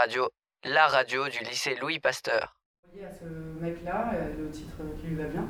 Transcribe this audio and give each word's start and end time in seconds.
Radio, 0.00 0.30
la 0.64 0.86
radio 0.86 1.28
du 1.28 1.40
lycée 1.44 1.76
Louis 1.78 1.98
Pasteur. 1.98 2.56
à 3.04 3.12
ce 3.12 3.26
mec-là, 3.62 4.12
euh, 4.14 4.32
le 4.38 4.50
titre 4.50 4.78
qui 4.98 5.08
lui 5.08 5.16
va 5.16 5.24
bien, 5.24 5.44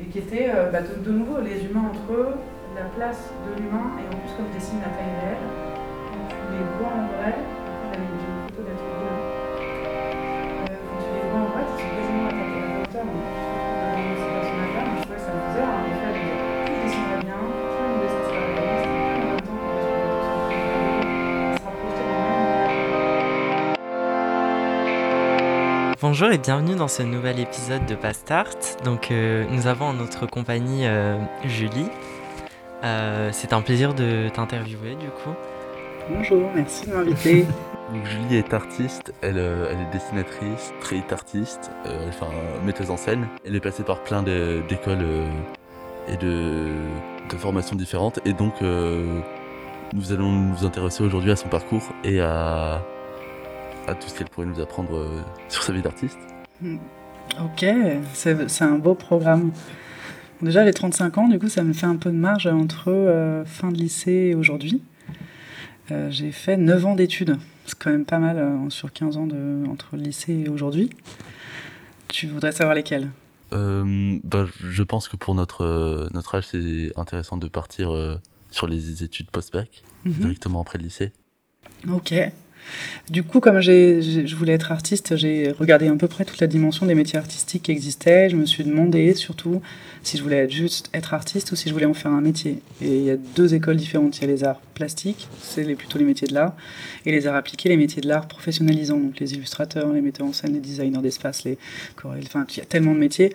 et 0.00 0.06
qui 0.06 0.20
était 0.20 0.48
euh, 0.48 0.70
bah, 0.70 0.80
de, 0.80 0.94
de 0.94 1.10
nouveau 1.10 1.42
les 1.42 1.66
humains 1.66 1.90
entre 1.90 2.12
eux, 2.14 2.34
la 2.74 2.84
place 2.96 3.28
de 3.46 3.60
l'humain, 3.60 3.92
et 4.00 4.06
en 4.08 4.18
plus 4.20 4.32
comme 4.38 4.46
je 4.48 4.58
dessine 4.58 4.80
la 4.80 4.88
taille 4.88 5.20
réelle, 5.20 5.44
tu 6.30 6.34
les 6.50 6.64
vois 6.78 6.94
en 6.96 7.07
Bonjour 26.20 26.34
et 26.34 26.38
bienvenue 26.38 26.74
dans 26.74 26.88
ce 26.88 27.04
nouvel 27.04 27.38
épisode 27.38 27.86
de 27.86 27.94
Pastart. 27.94 28.56
Donc 28.84 29.12
euh, 29.12 29.44
nous 29.52 29.68
avons 29.68 29.84
en 29.84 29.92
notre 29.92 30.26
compagnie 30.26 30.84
euh, 30.84 31.16
Julie. 31.44 31.86
Euh, 32.82 33.30
c'est 33.32 33.52
un 33.52 33.62
plaisir 33.62 33.94
de 33.94 34.28
t'interviewer 34.28 34.96
du 34.96 35.06
coup. 35.10 35.30
Bonjour, 36.10 36.50
merci 36.56 36.88
de 36.88 36.92
m'inviter. 36.92 37.42
Donc, 37.92 38.04
Julie 38.04 38.34
est 38.34 38.52
artiste, 38.52 39.14
elle, 39.20 39.38
elle 39.38 39.78
est 39.78 39.92
dessinatrice, 39.92 40.72
street 40.80 41.06
artiste, 41.12 41.70
euh, 41.86 42.08
enfin 42.08 42.26
metteuse 42.64 42.90
en 42.90 42.96
scène. 42.96 43.28
Elle 43.46 43.54
est 43.54 43.60
passée 43.60 43.84
par 43.84 44.02
plein 44.02 44.24
d'écoles 44.24 44.98
euh, 45.00 45.30
et 46.08 46.16
de, 46.16 46.72
de 47.30 47.36
formations 47.36 47.76
différentes 47.76 48.18
et 48.24 48.32
donc 48.32 48.54
euh, 48.62 49.20
nous 49.94 50.10
allons 50.12 50.32
nous 50.32 50.66
intéresser 50.66 51.04
aujourd'hui 51.04 51.30
à 51.30 51.36
son 51.36 51.48
parcours 51.48 51.84
et 52.02 52.20
à, 52.20 52.82
à 53.88 53.94
tout 53.94 54.08
ce 54.08 54.14
qu'elle 54.18 54.28
pourrait 54.28 54.46
nous 54.46 54.60
apprendre 54.60 54.94
euh, 54.96 55.22
sur 55.48 55.62
sa 55.62 55.72
vie 55.72 55.82
d'artiste. 55.82 56.18
Ok, 56.62 57.64
c'est 58.14 58.62
un 58.62 58.78
beau 58.78 58.94
programme. 58.94 59.52
Déjà, 60.42 60.64
les 60.64 60.72
35 60.72 61.18
ans, 61.18 61.28
du 61.28 61.38
coup, 61.38 61.48
ça 61.48 61.62
me 61.64 61.72
fait 61.72 61.86
un 61.86 61.96
peu 61.96 62.10
de 62.10 62.16
marge 62.16 62.46
entre 62.46 62.88
euh, 62.92 63.44
fin 63.44 63.70
de 63.72 63.76
lycée 63.76 64.12
et 64.30 64.34
aujourd'hui. 64.34 64.82
Euh, 65.90 66.10
J'ai 66.10 66.30
fait 66.32 66.56
9 66.56 66.86
ans 66.86 66.94
d'études. 66.94 67.36
C'est 67.66 67.76
quand 67.78 67.90
même 67.90 68.04
pas 68.04 68.18
mal 68.18 68.38
euh, 68.38 68.70
sur 68.70 68.92
15 68.92 69.16
ans 69.16 69.26
de, 69.26 69.64
entre 69.68 69.88
le 69.96 70.02
lycée 70.02 70.44
et 70.46 70.48
aujourd'hui. 70.48 70.90
Tu 72.08 72.26
voudrais 72.26 72.52
savoir 72.52 72.74
lesquels? 72.74 73.08
Bah, 73.50 74.44
je 74.62 74.82
pense 74.82 75.08
que 75.08 75.16
pour 75.16 75.34
notre, 75.34 76.08
notre 76.12 76.34
âge, 76.34 76.46
c'est 76.50 76.92
intéressant 76.96 77.36
de 77.38 77.48
partir 77.48 77.90
sur 78.50 78.66
les 78.66 79.02
études 79.02 79.30
post-bac, 79.30 79.82
Mhm. 80.04 80.12
directement 80.12 80.60
après 80.60 80.78
le 80.78 80.84
lycée. 80.84 81.12
Ok. 81.90 82.14
Du 83.10 83.22
coup, 83.22 83.40
comme 83.40 83.60
je 83.60 84.34
voulais 84.34 84.52
être 84.52 84.70
artiste, 84.70 85.16
j'ai 85.16 85.52
regardé 85.52 85.88
à 85.88 85.94
peu 85.94 86.08
près 86.08 86.24
toute 86.24 86.40
la 86.40 86.46
dimension 86.46 86.86
des 86.86 86.94
métiers 86.94 87.18
artistiques 87.18 87.64
qui 87.64 87.72
existaient. 87.72 88.28
Je 88.28 88.36
me 88.36 88.44
suis 88.44 88.64
demandé 88.64 89.14
surtout 89.14 89.62
si 90.02 90.16
je 90.16 90.22
voulais 90.22 90.48
juste 90.48 90.90
être 90.92 91.14
artiste 91.14 91.52
ou 91.52 91.56
si 91.56 91.68
je 91.68 91.74
voulais 91.74 91.86
en 91.86 91.94
faire 91.94 92.12
un 92.12 92.20
métier. 92.20 92.60
Et 92.82 92.96
il 92.96 93.04
y 93.04 93.10
a 93.10 93.16
deux 93.16 93.54
écoles 93.54 93.76
différentes. 93.76 94.18
Il 94.18 94.22
y 94.22 94.24
a 94.24 94.26
les 94.28 94.44
arts 94.44 94.60
plastiques, 94.74 95.28
c'est 95.40 95.64
plutôt 95.74 95.98
les 95.98 96.04
métiers 96.04 96.28
de 96.28 96.34
l'art, 96.34 96.54
et 97.04 97.10
les 97.10 97.26
arts 97.26 97.34
appliqués, 97.34 97.68
les 97.68 97.76
métiers 97.76 98.00
de 98.00 98.08
l'art 98.08 98.28
professionnalisants, 98.28 98.98
donc 98.98 99.18
les 99.18 99.34
illustrateurs, 99.34 99.92
les 99.92 100.00
metteurs 100.00 100.26
en 100.26 100.32
scène, 100.32 100.54
les 100.54 100.60
designers 100.60 101.02
d'espace, 101.02 101.44
les 101.44 101.58
chorégraphes, 101.96 102.36
enfin, 102.36 102.46
il 102.48 102.58
y 102.58 102.60
a 102.60 102.64
tellement 102.64 102.94
de 102.94 102.98
métiers. 102.98 103.34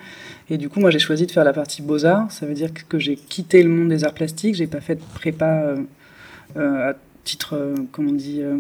Et 0.50 0.58
du 0.58 0.70
coup, 0.70 0.80
moi, 0.80 0.90
j'ai 0.90 1.00
choisi 1.00 1.26
de 1.26 1.32
faire 1.32 1.44
la 1.44 1.54
partie 1.54 1.82
beaux-arts. 1.82 2.32
Ça 2.32 2.46
veut 2.46 2.54
dire 2.54 2.70
que, 2.74 3.00
j'ai 3.00 3.16
quitté 3.16 3.62
le 3.62 3.70
monde 3.70 3.90
des 3.90 4.04
arts 4.04 4.14
plastiques. 4.14 4.56
J'ai 4.56 4.68
pas 4.68 4.82
fait 4.82 4.96
de 4.96 5.02
prépa 5.16 5.64
euh, 5.64 5.78
euh, 6.58 6.94
titre, 7.24 7.56
euh, 7.56 7.76
comment 7.92 8.12
on 8.12 8.14
dit, 8.14 8.42
euh, 8.42 8.60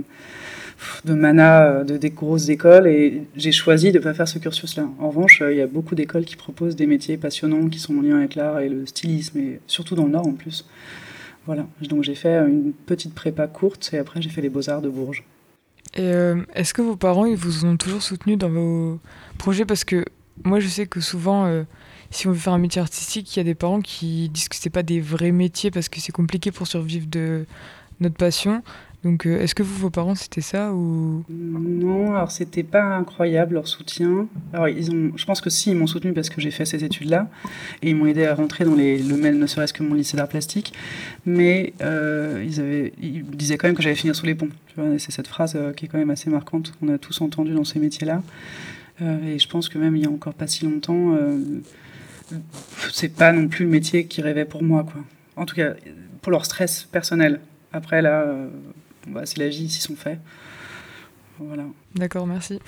de 1.05 1.13
mana 1.13 1.65
euh, 1.65 1.83
de 1.83 1.97
des 1.97 2.09
grosses 2.09 2.49
écoles 2.49 2.87
et 2.87 3.23
j'ai 3.35 3.51
choisi 3.51 3.91
de 3.91 3.99
ne 3.99 4.03
pas 4.03 4.13
faire 4.13 4.27
ce 4.27 4.39
cursus-là. 4.39 4.87
En 4.99 5.09
revanche, 5.09 5.43
il 5.49 5.57
y 5.57 5.61
a 5.61 5.67
beaucoup 5.67 5.95
d'écoles 5.95 6.25
qui 6.25 6.35
proposent 6.35 6.75
des 6.75 6.85
métiers 6.85 7.17
passionnants 7.17 7.67
qui 7.69 7.79
sont 7.79 7.97
en 7.97 8.01
lien 8.01 8.17
avec 8.17 8.35
l'art 8.35 8.59
et 8.59 8.69
le 8.69 8.85
stylisme, 8.85 9.39
et 9.39 9.59
surtout 9.67 9.95
dans 9.95 10.05
le 10.05 10.11
Nord 10.11 10.27
en 10.27 10.33
plus. 10.33 10.65
Voilà, 11.45 11.67
donc 11.81 12.03
j'ai 12.03 12.15
fait 12.15 12.37
une 12.37 12.71
petite 12.71 13.13
prépa 13.13 13.47
courte 13.47 13.89
et 13.91 13.97
après 13.97 14.21
j'ai 14.21 14.29
fait 14.29 14.41
les 14.41 14.49
beaux-arts 14.49 14.81
de 14.81 14.89
Bourges. 14.89 15.25
Et 15.95 16.11
est-ce 16.55 16.73
que 16.73 16.81
vos 16.81 16.95
parents 16.95 17.25
ils 17.25 17.35
vous 17.35 17.65
ont 17.65 17.75
toujours 17.75 18.01
soutenu 18.01 18.37
dans 18.37 18.49
vos 18.49 18.99
projets? 19.37 19.65
Parce 19.65 19.83
que 19.83 20.05
moi 20.45 20.61
je 20.61 20.67
sais 20.69 20.87
que 20.87 21.01
souvent, 21.01 21.65
si 22.13 22.27
on 22.27 22.31
veut 22.31 22.37
faire 22.37 22.53
un 22.53 22.59
métier 22.59 22.81
artistique, 22.81 23.35
il 23.35 23.39
y 23.39 23.41
a 23.41 23.43
des 23.43 23.55
parents 23.55 23.81
qui 23.81 24.29
disent 24.29 24.47
que 24.47 24.55
c'est 24.55 24.69
pas 24.69 24.83
des 24.83 25.01
vrais 25.01 25.31
métiers 25.31 25.71
parce 25.71 25.89
que 25.89 25.99
c'est 25.99 26.11
compliqué 26.11 26.51
pour 26.51 26.67
survivre 26.67 27.07
de 27.07 27.45
notre 28.03 28.15
passion. 28.15 28.61
Donc 29.03 29.25
euh, 29.25 29.41
est-ce 29.41 29.53
que 29.53 29.63
vous, 29.63 29.75
vos 29.75 29.89
parents, 29.89 30.15
c'était 30.15 30.41
ça 30.41 30.71
ou? 30.71 31.25
Non, 31.29 32.15
alors 32.15 32.31
c'était 32.31 32.63
pas 32.63 32.83
incroyable 32.83 33.55
leur 33.55 33.67
soutien. 33.67 34.27
Alors 34.53 34.69
ils 34.69 34.91
ont, 34.91 35.11
je 35.17 35.25
pense 35.25 35.41
que 35.41 35.49
si 35.49 35.71
ils 35.71 35.75
m'ont 35.75 35.87
soutenu 35.87 36.13
parce 36.13 36.29
que 36.29 36.39
j'ai 36.39 36.51
fait 36.51 36.63
ces 36.63 36.85
études-là 36.85 37.29
et 37.81 37.89
ils 37.89 37.95
m'ont 37.97 38.05
aidé 38.05 38.25
à 38.25 38.33
rentrer 38.33 38.63
dans 38.63 38.75
les, 38.75 38.99
le 38.99 39.17
même, 39.17 39.39
ne 39.39 39.45
serait-ce 39.45 39.73
que 39.73 39.83
mon 39.83 39.95
lycée 39.95 40.15
d'art 40.15 40.29
plastique. 40.29 40.73
Mais 41.25 41.73
euh, 41.81 42.45
ils 42.47 42.61
avaient, 42.61 42.93
ils 43.01 43.25
disaient 43.25 43.57
quand 43.57 43.67
même 43.67 43.75
que 43.75 43.83
j'allais 43.83 43.95
finir 43.95 44.15
sous 44.15 44.25
les 44.25 44.35
ponts. 44.35 44.49
C'est 44.97 45.11
cette 45.11 45.27
phrase 45.27 45.53
euh, 45.55 45.73
qui 45.73 45.85
est 45.85 45.87
quand 45.89 45.99
même 45.99 46.09
assez 46.09 46.29
marquante 46.29 46.73
qu'on 46.79 46.87
a 46.87 46.97
tous 46.97 47.19
entendue 47.19 47.53
dans 47.53 47.65
ces 47.65 47.79
métiers-là. 47.79 48.23
Et 49.01 49.37
je 49.37 49.49
pense 49.49 49.67
que 49.67 49.77
même 49.77 49.97
il 49.97 50.03
y 50.03 50.05
a 50.05 50.09
encore 50.09 50.33
pas 50.33 50.47
si 50.47 50.63
longtemps, 50.63 51.17
c'est 52.91 53.13
pas 53.13 53.33
non 53.33 53.47
plus 53.49 53.65
le 53.65 53.71
métier 53.71 54.05
qu'ils 54.05 54.23
rêvaient 54.23 54.45
pour 54.45 54.63
moi, 54.63 54.83
quoi. 54.83 55.01
En 55.35 55.45
tout 55.45 55.55
cas, 55.55 55.73
pour 56.21 56.31
leur 56.31 56.45
stress 56.45 56.87
personnel. 56.89 57.41
Après 57.73 58.01
là, 58.03 58.21
euh, 58.21 58.49
bah, 59.07 59.25
c'est 59.25 59.39
la 59.39 59.49
vie, 59.49 59.63
ils 59.63 59.69
s'y 59.69 59.81
sont 59.81 59.95
faits. 59.95 60.19
Voilà. 61.39 61.65
D'accord, 61.95 62.27
merci. 62.27 62.59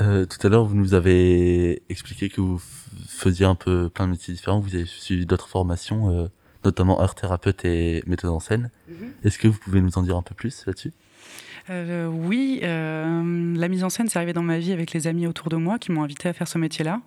Euh, 0.00 0.26
tout 0.26 0.44
à 0.44 0.50
l'heure, 0.50 0.64
vous 0.64 0.74
nous 0.74 0.94
avez 0.94 1.82
expliqué 1.88 2.28
que 2.28 2.40
vous 2.40 2.60
faisiez 3.08 3.46
un 3.46 3.54
peu 3.54 3.88
plein 3.88 4.06
de 4.06 4.12
métiers 4.12 4.34
différents. 4.34 4.60
Vous 4.60 4.74
avez 4.74 4.86
suivi 4.86 5.24
d'autres 5.24 5.48
formations, 5.48 6.10
euh, 6.10 6.28
notamment 6.64 7.00
art 7.00 7.14
thérapeute 7.14 7.64
et 7.64 8.02
méthode 8.06 8.30
en 8.30 8.40
scène. 8.40 8.70
Est-ce 9.24 9.38
que 9.38 9.48
vous 9.48 9.58
pouvez 9.58 9.80
nous 9.80 9.96
en 9.98 10.02
dire 10.02 10.16
un 10.16 10.22
peu 10.22 10.34
plus 10.34 10.66
là-dessus? 10.66 10.92
Euh, 11.70 12.08
oui, 12.08 12.60
euh, 12.64 13.54
la 13.56 13.68
mise 13.68 13.84
en 13.84 13.90
scène, 13.90 14.08
c'est 14.08 14.18
arrivé 14.18 14.32
dans 14.32 14.42
ma 14.42 14.58
vie 14.58 14.72
avec 14.72 14.92
les 14.92 15.06
amis 15.06 15.26
autour 15.26 15.50
de 15.50 15.56
moi 15.56 15.78
qui 15.78 15.92
m'ont 15.92 16.02
invité 16.02 16.28
à 16.28 16.32
faire 16.32 16.48
ce 16.48 16.58
métier-là, 16.58 17.00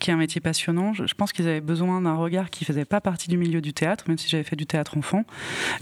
qui 0.00 0.10
est 0.10 0.12
un 0.12 0.16
métier 0.16 0.40
passionnant. 0.40 0.92
Je, 0.92 1.14
pense 1.14 1.32
qu'ils 1.32 1.46
avaient 1.46 1.60
besoin 1.60 2.00
d'un 2.00 2.14
regard 2.14 2.50
qui 2.50 2.64
faisait 2.64 2.84
pas 2.84 3.00
partie 3.00 3.28
du 3.28 3.36
milieu 3.36 3.60
du 3.60 3.72
théâtre, 3.72 4.04
même 4.08 4.18
si 4.18 4.28
j'avais 4.28 4.42
fait 4.42 4.56
du 4.56 4.66
théâtre 4.66 4.96
enfant, 4.96 5.24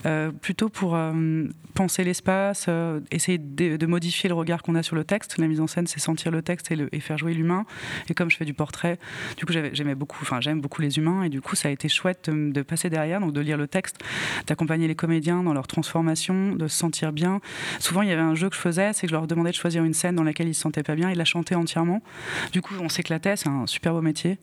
euh, 0.04 0.30
plutôt 0.30 0.68
pour 0.68 0.94
euh, 0.94 1.44
penser 1.74 2.04
l'espace, 2.04 2.68
essayer 3.10 3.38
de, 3.38 3.86
modifier 3.86 4.28
le 4.28 4.34
regard 4.34 4.62
qu'on 4.62 4.74
a 4.74 4.82
sur 4.82 4.96
le 4.96 5.04
texte. 5.04 5.38
La 5.38 5.46
mise 5.46 5.60
en 5.60 5.66
scène, 5.66 5.86
c'est 5.86 6.00
sentir 6.00 6.30
le 6.30 6.42
texte 6.42 6.70
et, 6.70 7.00
faire 7.00 7.16
jouer 7.16 7.32
l'humain. 7.32 7.64
Et 8.10 8.14
comme 8.14 8.30
je 8.30 8.36
fais 8.36 8.44
du 8.44 8.52
portrait, 8.52 8.98
du 9.38 9.46
coup, 9.46 9.52
j'aimais 9.72 9.94
beaucoup, 9.94 10.18
enfin, 10.20 10.40
j'aime 10.40 10.60
beaucoup 10.60 10.82
les 10.82 10.98
humains, 10.98 11.22
et 11.22 11.30
du 11.30 11.40
coup, 11.40 11.56
ça 11.56 11.68
a 11.68 11.70
été 11.70 11.88
chouette 11.88 12.28
de, 12.28 12.52
de 12.52 12.62
passer 12.62 12.90
derrière, 12.90 13.20
donc 13.20 13.32
de 13.32 13.40
lire 13.40 13.56
le 13.56 13.68
texte, 13.68 13.96
d'accompagner 14.46 14.86
les 14.86 14.96
comédiens 14.96 15.42
dans 15.42 15.54
leur 15.54 15.66
transformation, 15.66 16.54
de 16.54 16.68
se 16.68 16.76
sentir 16.76 17.12
bien. 17.12 17.40
Souvent, 17.78 18.02
il 18.02 18.08
y 18.08 18.12
avait 18.12 18.17
un 18.20 18.34
jeu 18.34 18.48
que 18.48 18.56
je 18.56 18.60
faisais, 18.60 18.92
c'est 18.92 19.02
que 19.02 19.10
je 19.10 19.14
leur 19.14 19.26
demandais 19.26 19.50
de 19.50 19.56
choisir 19.56 19.84
une 19.84 19.94
scène 19.94 20.14
dans 20.14 20.22
laquelle 20.22 20.48
ils 20.48 20.54
se 20.54 20.60
sentaient 20.60 20.82
pas 20.82 20.94
bien 20.94 21.08
et 21.08 21.12
de 21.12 21.18
la 21.18 21.24
chanter 21.24 21.54
entièrement. 21.54 22.02
Du 22.52 22.62
coup, 22.62 22.74
on 22.80 22.88
s'éclatait, 22.88 23.36
c'est 23.36 23.48
un 23.48 23.66
super 23.66 23.92
beau 23.92 24.02
métier. 24.02 24.38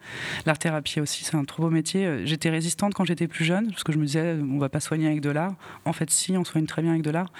L'art 0.46 0.58
thérapie 0.58 1.00
aussi, 1.02 1.24
c'est 1.24 1.36
un 1.36 1.44
trop 1.44 1.64
beau 1.64 1.70
métier. 1.70 2.06
Euh, 2.06 2.26
J'étais 2.26 2.50
résistante 2.50 2.94
quand 2.94 3.06
j'étais 3.06 3.28
plus 3.28 3.46
jeune, 3.46 3.70
parce 3.70 3.84
que 3.84 3.92
je 3.92 3.98
me 3.98 4.06
disais, 4.06 4.36
on 4.42 4.58
va 4.58 4.70
pas 4.70 4.80
soigner 4.80 5.08
avec 5.08 5.22
de 5.22 5.30
l'art. 5.30 5.54
En 5.86 5.94
fait, 5.94 6.10
si, 6.10 6.38
on 6.38 6.44
soigne 6.44 6.66
très 6.66 6.82
bien 6.82 6.92
avec 6.92 7.04
de 7.04 7.12
l'art. 7.12 7.32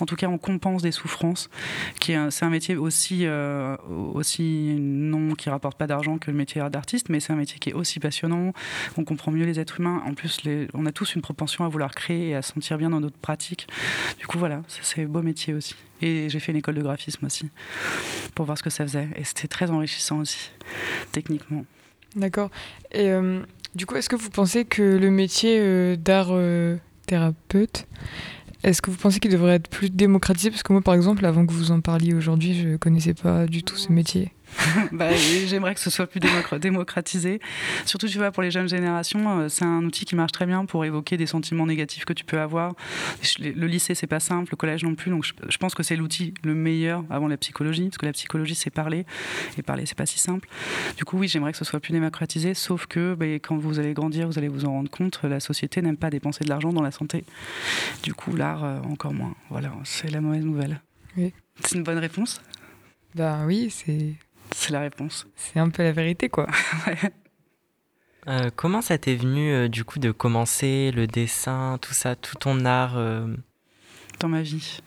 En 0.00 0.06
tout 0.06 0.16
cas, 0.16 0.28
on 0.28 0.38
compense 0.38 0.82
des 0.82 0.92
souffrances. 0.92 1.50
C'est 2.00 2.14
un 2.14 2.50
métier 2.50 2.76
aussi, 2.76 3.26
euh, 3.26 3.76
aussi 4.14 4.76
non 4.78 5.34
qui 5.34 5.50
rapporte 5.50 5.78
pas 5.78 5.86
d'argent 5.86 6.18
que 6.18 6.30
le 6.30 6.36
métier 6.36 6.62
d'artiste, 6.70 7.08
mais 7.08 7.20
c'est 7.20 7.32
un 7.32 7.36
métier 7.36 7.58
qui 7.58 7.70
est 7.70 7.74
aussi 7.74 8.00
passionnant. 8.00 8.52
On 8.96 9.04
comprend 9.04 9.32
mieux 9.32 9.44
les 9.44 9.60
êtres 9.60 9.80
humains. 9.80 10.02
En 10.06 10.14
plus, 10.14 10.40
on 10.74 10.86
a 10.86 10.92
tous 10.92 11.14
une 11.14 11.22
propension 11.22 11.64
à 11.64 11.68
vouloir 11.68 11.94
créer 11.94 12.30
et 12.30 12.34
à 12.34 12.42
se 12.42 12.52
sentir 12.52 12.78
bien 12.78 12.90
dans 12.90 13.00
notre 13.00 13.18
pratique. 13.18 13.66
Du 14.18 14.26
coup, 14.26 14.38
voilà, 14.38 14.62
c'est 14.68 15.06
beau 15.06 15.22
métier 15.22 15.54
aussi. 15.54 15.74
Et 16.02 16.28
j'ai 16.28 16.40
fait 16.40 16.52
une 16.52 16.58
école 16.58 16.74
de 16.74 16.82
graphisme 16.82 17.24
aussi, 17.24 17.48
pour 18.34 18.46
voir 18.46 18.58
ce 18.58 18.62
que 18.62 18.70
ça 18.70 18.84
faisait. 18.84 19.08
Et 19.16 19.24
c'était 19.24 19.48
très 19.48 19.70
enrichissant 19.70 20.18
aussi, 20.18 20.50
techniquement. 21.12 21.64
D'accord. 22.16 22.50
Et 22.92 23.10
euh, 23.10 23.40
du 23.74 23.86
coup, 23.86 23.96
est-ce 23.96 24.08
que 24.08 24.16
vous 24.16 24.30
pensez 24.30 24.64
que 24.64 24.82
le 24.82 25.10
métier 25.10 25.58
euh, 25.60 25.96
d'art 25.96 26.28
euh, 26.30 26.76
thérapeute, 27.06 27.86
est-ce 28.62 28.80
que 28.80 28.90
vous 28.90 28.96
pensez 28.96 29.20
qu'il 29.20 29.30
devrait 29.30 29.56
être 29.56 29.68
plus 29.68 29.90
démocratisé? 29.90 30.50
Parce 30.50 30.62
que 30.62 30.72
moi, 30.72 30.82
par 30.82 30.94
exemple, 30.94 31.24
avant 31.26 31.46
que 31.46 31.52
vous 31.52 31.70
en 31.70 31.80
parliez 31.80 32.14
aujourd'hui, 32.14 32.54
je 32.54 32.76
connaissais 32.76 33.14
pas 33.14 33.46
du 33.46 33.62
tout 33.62 33.76
ce 33.76 33.92
métier. 33.92 34.32
Bah, 34.92 35.10
J'aimerais 35.46 35.74
que 35.74 35.80
ce 35.80 35.90
soit 35.90 36.06
plus 36.06 36.20
démocra- 36.20 36.58
démocratisé. 36.58 37.40
Surtout, 37.84 38.08
tu 38.08 38.18
vois, 38.18 38.30
pour 38.30 38.42
les 38.42 38.50
jeunes 38.50 38.68
générations, 38.68 39.40
euh, 39.40 39.48
c'est 39.48 39.64
un 39.64 39.84
outil 39.84 40.04
qui 40.04 40.14
marche 40.16 40.32
très 40.32 40.46
bien 40.46 40.64
pour 40.66 40.84
évoquer 40.84 41.16
des 41.16 41.26
sentiments 41.26 41.66
négatifs 41.66 42.04
que 42.04 42.12
tu 42.12 42.24
peux 42.24 42.40
avoir. 42.40 42.74
Le 43.38 43.66
lycée, 43.66 43.94
c'est 43.94 44.06
pas 44.06 44.20
simple, 44.20 44.50
le 44.52 44.56
collège 44.56 44.84
non 44.84 44.94
plus. 44.94 45.10
Donc, 45.10 45.24
je, 45.24 45.56
pense 45.56 45.74
que 45.74 45.82
c'est 45.82 45.96
l'outil 45.96 46.34
le 46.42 46.54
meilleur 46.54 47.04
avant 47.10 47.28
la 47.28 47.36
psychologie, 47.36 47.84
parce 47.84 47.98
que 47.98 48.06
la 48.06 48.12
psychologie, 48.12 48.54
c'est 48.54 48.70
parler. 48.70 49.06
Et 49.58 49.62
parler, 49.62 49.86
c'est 49.86 49.96
pas 49.96 50.06
si 50.06 50.18
simple. 50.18 50.48
Du 50.96 51.04
coup, 51.04 51.18
oui, 51.18 51.28
j'aimerais 51.28 51.52
que 51.52 51.58
ce 51.58 51.64
soit 51.64 51.80
plus 51.80 51.92
démocratisé, 51.92 52.54
sauf 52.54 52.86
que 52.86 53.14
bah, 53.14 53.26
quand 53.26 53.56
vous 53.56 53.78
allez 53.78 53.92
grandir, 53.92 54.26
vous 54.26 54.38
allez 54.38 54.48
vous 54.48 54.64
en 54.64 54.72
rendre 54.72 54.90
compte, 54.90 55.20
la 55.22 55.40
société 55.40 55.82
n'aime 55.82 55.96
pas 55.96 56.10
dépenser 56.10 56.44
de 56.44 56.48
l'argent 56.48 56.72
dans 56.72 56.82
la 56.82 56.90
santé. 56.90 57.24
Du 58.02 58.14
coup, 58.14 58.34
l'art, 58.36 58.64
euh, 58.64 58.80
encore 58.90 59.12
moins. 59.12 59.34
Voilà, 59.50 59.72
c'est 59.84 60.10
la 60.10 60.20
mauvaise 60.20 60.44
nouvelle. 60.44 60.80
Oui. 61.16 61.32
C'est 61.62 61.76
une 61.76 61.84
bonne 61.84 61.98
réponse? 61.98 62.40
Bah 63.14 63.42
oui, 63.46 63.70
c'est 63.70 64.14
C'est 64.56 64.72
la 64.72 64.80
réponse. 64.80 65.26
c'est 65.34 65.58
un 65.58 65.68
peu 65.68 65.82
la 65.82 65.92
vérité, 65.92 66.28
quoi. 66.28 66.46
Euh, 68.26 68.48
comment 68.56 68.80
ça 68.80 68.96
t'est 68.96 69.16
venu 69.16 69.52
euh, 69.52 69.68
du 69.68 69.84
coup 69.84 69.98
de 69.98 70.10
commencer 70.10 70.90
le 70.92 71.06
dessin, 71.06 71.76
tout 71.82 71.92
ça, 71.92 72.16
tout 72.16 72.36
ton 72.36 72.64
art 72.64 72.96
euh, 72.96 73.26
dans 74.18 74.28
ma 74.28 74.40
vie. 74.40 74.78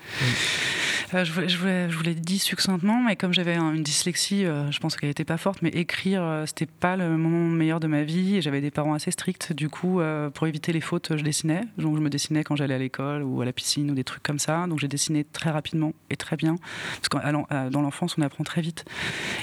Je, 1.09 1.88
vous 1.95 2.04
l'ai 2.04 2.15
dit 2.15 2.38
succinctement, 2.38 3.01
mais 3.01 3.15
comme 3.15 3.31
j'avais 3.31 3.56
un- 3.56 3.74
une 3.74 3.81
dyslexie, 3.83 4.45
euh, 4.45 4.69
je 4.71 4.80
pense 4.80 4.98
qu'elle 4.98 5.07
n'était 5.07 5.24
pas 5.24 5.38
forte, 5.38 5.62
mais 5.62 5.69
écrire, 5.69 6.21
euh, 6.21 6.45
c'était 6.45 6.65
pas 6.65 6.98
le 6.98 7.15
moment 7.18 7.48
meilleur 7.48 7.80
de 7.80 7.88
ma 7.88 8.04
vie. 8.04 8.42
J'avais 8.42 8.59
des 8.59 8.71
parents 8.71 8.94
assez 8.94 9.12
stricts. 9.12 9.54
Du 9.54 9.69
coup, 9.69 10.01
euh, 10.01 10.30
pour 10.30 10.48
éviter 10.48 10.74
les 10.74 10.81
fautes, 10.81 11.15
je 11.15 11.24
dessinais. 11.24 11.62
Donc, 11.77 11.95
je 11.95 12.01
me 12.01 12.09
dessinais 12.09 12.44
quand 12.44 12.57
j'allais 12.57 12.74
à 12.74 12.77
l'école 12.77 13.24
ou 13.24 13.42
à 13.42 13.45
la 13.45 13.54
piscine 13.54 13.89
ou 13.89 13.95
des 13.95 14.04
trucs 14.04 14.21
comme 14.21 14.38
ça. 14.39 14.68
Donc, 14.68 14.80
j'ai 14.80 14.89
dessiné 14.89 15.24
très 15.24 15.50
rapidement 15.50 15.94
et 16.09 16.18
très 16.18 16.36
bien. 16.36 16.57
Parce 17.01 17.07
que 17.07 17.69
dans 17.69 17.81
l'enfance, 17.81 18.18
on 18.18 18.21
apprend 18.21 18.44
très 18.44 18.60
vite. 18.62 18.83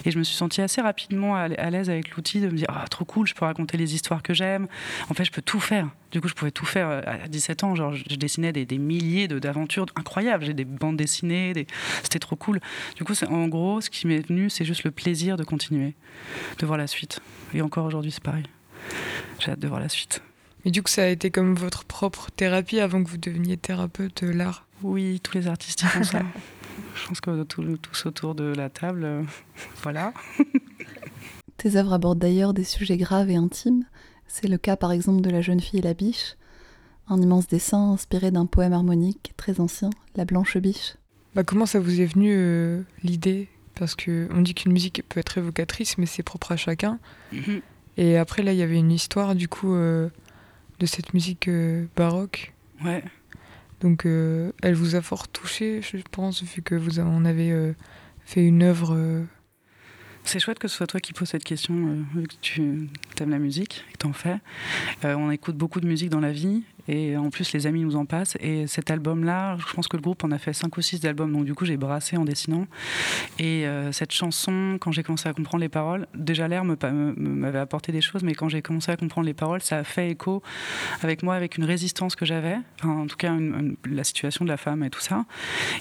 Et 0.04 0.10
je 0.10 0.18
me 0.18 0.22
suis 0.24 0.36
sentie 0.36 0.60
assez 0.60 0.82
rapidement 0.82 1.34
à 1.34 1.48
l'aise 1.48 1.88
avec 1.88 2.10
l'outil 2.14 2.40
de 2.40 2.48
me 2.48 2.56
dire 2.56 2.68
Ah, 2.68 2.84
trop 2.90 3.06
cool, 3.06 3.26
je 3.26 3.34
peux 3.34 3.46
raconter 3.46 3.78
les 3.78 3.94
histoires 3.94 4.22
que 4.22 4.34
j'aime. 4.34 4.66
En 5.08 5.14
fait, 5.14 5.24
je 5.24 5.32
peux 5.32 5.42
tout 5.42 5.60
faire. 5.60 5.88
Du 6.14 6.20
coup, 6.20 6.28
je 6.28 6.34
pouvais 6.34 6.52
tout 6.52 6.64
faire 6.64 6.88
euh, 6.88 7.00
à 7.04 7.26
17 7.28 7.64
ans. 7.64 7.74
Genre, 7.74 7.92
je 7.92 8.14
dessinais 8.14 8.52
des, 8.52 8.64
des 8.64 8.78
milliers 8.78 9.26
de- 9.26 9.40
d'aventures 9.40 9.84
incroyables. 9.96 10.44
J'ai 10.44 10.54
des 10.54 10.64
bandes 10.64 10.96
dessinées, 10.96 11.52
des... 11.52 11.66
c'était 12.04 12.20
trop 12.20 12.36
cool. 12.36 12.60
Du 12.96 13.02
coup, 13.02 13.14
en 13.28 13.48
gros, 13.48 13.80
ce 13.80 13.90
qui 13.90 14.06
m'est 14.06 14.20
venu, 14.26 14.48
c'est 14.48 14.64
juste 14.64 14.84
le 14.84 14.92
plaisir 14.92 15.36
de 15.36 15.42
continuer, 15.42 15.94
de 16.60 16.66
voir 16.66 16.78
la 16.78 16.86
suite. 16.86 17.20
Et 17.52 17.62
encore 17.62 17.84
aujourd'hui, 17.84 18.12
c'est 18.12 18.22
pareil. 18.22 18.44
J'ai 19.40 19.50
hâte 19.50 19.58
de 19.58 19.66
voir 19.66 19.80
la 19.80 19.88
suite. 19.88 20.22
Mais 20.64 20.70
du 20.70 20.82
coup, 20.84 20.88
ça 20.88 21.02
a 21.02 21.08
été 21.08 21.30
comme 21.32 21.54
votre 21.56 21.84
propre 21.84 22.28
thérapie 22.36 22.78
avant 22.78 23.02
que 23.02 23.08
vous 23.10 23.18
deveniez 23.18 23.56
thérapeute 23.56 24.22
de 24.24 24.30
l'art? 24.30 24.66
Oui, 24.82 25.18
tous 25.20 25.36
les 25.36 25.48
artistes 25.48 25.82
font 25.82 26.04
ça. 26.04 26.20
Je 26.94 27.08
pense 27.08 27.20
que 27.20 27.42
tout- 27.42 27.76
tous 27.78 28.06
autour 28.06 28.36
de 28.36 28.44
la 28.56 28.70
table, 28.70 29.02
euh, 29.04 29.22
voilà. 29.82 30.12
Tes 31.56 31.76
œuvres 31.76 31.92
abordent 31.92 32.18
d'ailleurs 32.20 32.54
des 32.54 32.64
sujets 32.64 32.96
graves 32.96 33.30
et 33.30 33.36
intimes. 33.36 33.84
C'est 34.26 34.48
le 34.48 34.58
cas 34.58 34.76
par 34.76 34.92
exemple 34.92 35.20
de 35.20 35.30
La 35.30 35.40
jeune 35.40 35.60
fille 35.60 35.78
et 35.78 35.82
la 35.82 35.94
biche, 35.94 36.36
un 37.08 37.20
immense 37.20 37.46
dessin 37.46 37.92
inspiré 37.92 38.30
d'un 38.30 38.46
poème 38.46 38.72
harmonique 38.72 39.32
très 39.36 39.60
ancien, 39.60 39.90
La 40.16 40.24
blanche 40.24 40.56
biche. 40.56 40.96
Bah, 41.34 41.42
comment 41.44 41.66
ça 41.66 41.80
vous 41.80 42.00
est 42.00 42.06
venu 42.06 42.30
euh, 42.32 42.82
l'idée? 43.02 43.48
Parce 43.74 43.94
que 43.96 44.28
on 44.32 44.40
dit 44.40 44.54
qu'une 44.54 44.72
musique 44.72 45.02
peut 45.08 45.18
être 45.18 45.36
évocatrice, 45.38 45.98
mais 45.98 46.06
c'est 46.06 46.22
propre 46.22 46.52
à 46.52 46.56
chacun. 46.56 46.98
Mhm. 47.32 47.60
Et 47.96 48.16
après, 48.16 48.42
là, 48.42 48.52
il 48.52 48.58
y 48.58 48.62
avait 48.62 48.78
une 48.78 48.92
histoire 48.92 49.34
du 49.34 49.48
coup 49.48 49.74
euh, 49.74 50.08
de 50.78 50.86
cette 50.86 51.12
musique 51.14 51.48
euh, 51.48 51.86
baroque. 51.96 52.52
Ouais. 52.84 53.02
Donc, 53.80 54.06
euh, 54.06 54.52
elle 54.62 54.74
vous 54.74 54.94
a 54.94 55.02
fort 55.02 55.28
touché, 55.28 55.82
je 55.82 55.98
pense, 56.10 56.42
vu 56.42 56.62
que 56.62 56.74
vous 56.74 57.00
en 57.00 57.24
avez 57.24 57.50
euh, 57.50 57.72
fait 58.24 58.44
une 58.44 58.62
œuvre. 58.62 58.96
C'est 60.26 60.40
chouette 60.40 60.58
que 60.58 60.68
ce 60.68 60.76
soit 60.76 60.86
toi 60.86 61.00
qui 61.00 61.12
poses 61.12 61.28
cette 61.28 61.44
question, 61.44 61.74
euh, 61.74 62.02
vu 62.14 62.26
que 62.26 62.34
tu 62.40 62.88
aimes 63.20 63.30
la 63.30 63.38
musique 63.38 63.84
que 63.92 63.98
t'en 63.98 64.14
fais. 64.14 64.38
Euh, 65.04 65.14
on 65.14 65.30
écoute 65.30 65.56
beaucoup 65.56 65.80
de 65.80 65.86
musique 65.86 66.08
dans 66.08 66.20
la 66.20 66.32
vie, 66.32 66.62
et 66.88 67.16
en 67.16 67.30
plus 67.30 67.52
les 67.52 67.66
amis 67.66 67.82
nous 67.82 67.96
en 67.96 68.04
passent. 68.04 68.36
Et 68.40 68.66
cet 68.66 68.90
album-là, 68.90 69.56
je 69.66 69.72
pense 69.72 69.88
que 69.88 69.96
le 69.96 70.02
groupe 70.02 70.24
en 70.24 70.30
a 70.30 70.38
fait 70.38 70.52
5 70.52 70.76
ou 70.76 70.82
6 70.82 71.00
d'albums, 71.00 71.32
donc 71.32 71.44
du 71.44 71.54
coup 71.54 71.64
j'ai 71.64 71.76
brassé 71.76 72.16
en 72.16 72.24
dessinant. 72.24 72.66
Et 73.38 73.66
euh, 73.66 73.92
cette 73.92 74.12
chanson, 74.12 74.78
quand 74.80 74.92
j'ai 74.92 75.02
commencé 75.02 75.28
à 75.28 75.32
comprendre 75.32 75.62
les 75.62 75.68
paroles, 75.68 76.06
déjà 76.14 76.48
l'air 76.48 76.64
m'avait 76.64 77.58
apporté 77.58 77.92
des 77.92 78.00
choses, 78.00 78.22
mais 78.22 78.34
quand 78.34 78.48
j'ai 78.48 78.62
commencé 78.62 78.90
à 78.90 78.96
comprendre 78.96 79.26
les 79.26 79.34
paroles, 79.34 79.62
ça 79.62 79.78
a 79.78 79.84
fait 79.84 80.10
écho 80.10 80.42
avec 81.02 81.22
moi, 81.22 81.34
avec 81.34 81.56
une 81.56 81.64
résistance 81.64 82.16
que 82.16 82.24
j'avais, 82.24 82.56
en 82.82 83.06
tout 83.06 83.16
cas 83.16 83.34
la 83.88 84.04
situation 84.04 84.44
de 84.44 84.50
la 84.50 84.56
femme 84.56 84.82
et 84.84 84.90
tout 84.90 85.00
ça. 85.00 85.24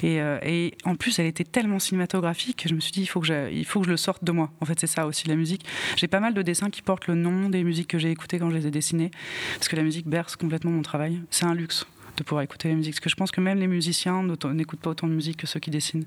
Et, 0.02 0.22
euh, 0.22 0.40
et 0.44 0.74
en 0.86 0.96
plus, 0.96 1.20
elle 1.20 1.26
était 1.26 1.44
tellement 1.44 1.80
cinématographique 1.80 2.64
que 2.64 2.70
je 2.70 2.76
me 2.76 2.80
suis 2.80 2.92
dit, 2.92 3.02
il 3.02 3.08
faut 3.08 3.20
que 3.20 3.28
je 3.28 3.90
le 3.90 3.98
sorte 3.98 4.24
de 4.24 4.32
moi. 4.32 4.52
En 4.62 4.66
fait, 4.66 4.80
c'est 4.80 4.88
ça 4.88 5.06
aussi 5.06 5.28
la 5.28 5.36
musique. 5.36 5.66
J'ai 5.96 6.08
pas 6.08 6.20
mal 6.20 6.34
de 6.34 6.42
dessins 6.42 6.70
qui 6.70 6.82
portent 6.82 7.08
le 7.08 7.16
nom 7.16 7.50
des 7.50 7.64
musiques 7.64 7.90
que 7.90 7.98
j'ai 7.98 8.12
écoutées 8.12 8.40
quand 8.40 8.50
je 8.50 8.56
les 8.56 8.68
ai 8.68 8.72
dessinées, 8.72 9.12
parce 9.56 9.68
que 9.68 9.76
la 9.76 9.84
musique 9.84 10.08
berce 10.08 10.36
complètement 10.36 10.72
mon 10.72 10.82
travail. 10.82 10.93
C'est 11.30 11.46
un 11.46 11.56
luxe 11.56 11.86
de 12.18 12.24
pouvoir 12.24 12.44
écouter 12.44 12.70
la 12.70 12.76
musique, 12.76 12.94
parce 12.94 13.00
que 13.00 13.10
je 13.10 13.16
pense 13.16 13.32
que 13.32 13.42
même 13.42 13.60
les 13.60 13.68
musiciens 13.68 14.24
n'écoutent 14.24 14.80
pas 14.80 14.92
autant 14.92 15.08
de 15.08 15.14
musique 15.14 15.38
que 15.38 15.48
ceux 15.48 15.60
qui 15.60 15.72
dessinent. 15.72 16.06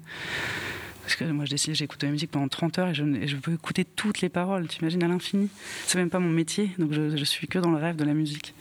Parce 1.02 1.16
que 1.16 1.24
moi, 1.24 1.44
je 1.44 1.50
dessine, 1.50 1.74
j'écoute 1.74 2.00
de 2.00 2.06
la 2.06 2.12
musique 2.12 2.30
pendant 2.30 2.48
30 2.48 2.78
heures 2.78 2.88
et 2.88 2.94
je, 2.94 3.04
et 3.04 3.26
peux 3.40 3.52
écouter 3.52 3.84
toutes 3.84 4.20
les 4.20 4.28
paroles, 4.28 4.66
t'imagines, 4.66 5.02
à 5.04 5.08
l'infini. 5.08 5.48
C'est 5.86 5.98
même 5.98 6.10
pas 6.10 6.18
mon 6.18 6.30
métier, 6.30 6.70
donc 6.78 6.92
je, 6.92 7.16
je 7.16 7.24
suis 7.24 7.46
que 7.46 7.58
dans 7.58 7.70
le 7.70 7.78
rêve 7.78 7.96
de 7.96 8.04
la 8.04 8.14
musique. 8.14 8.54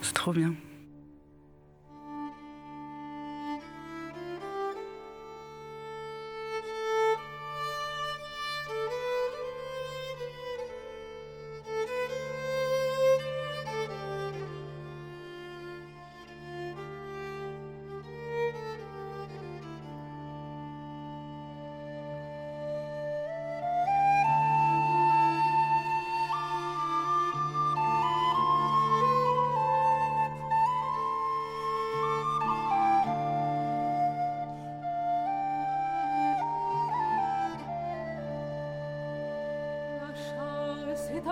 C'est 0.00 0.14
trop 0.14 0.32
bien. 0.32 0.54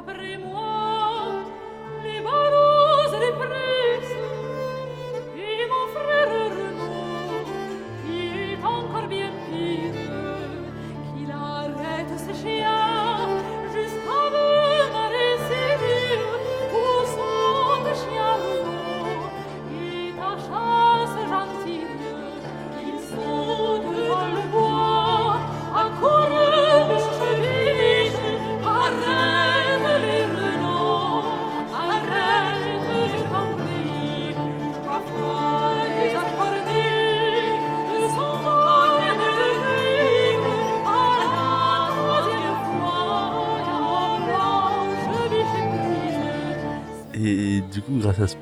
Chasse 0.06 0.16
est 0.18 0.59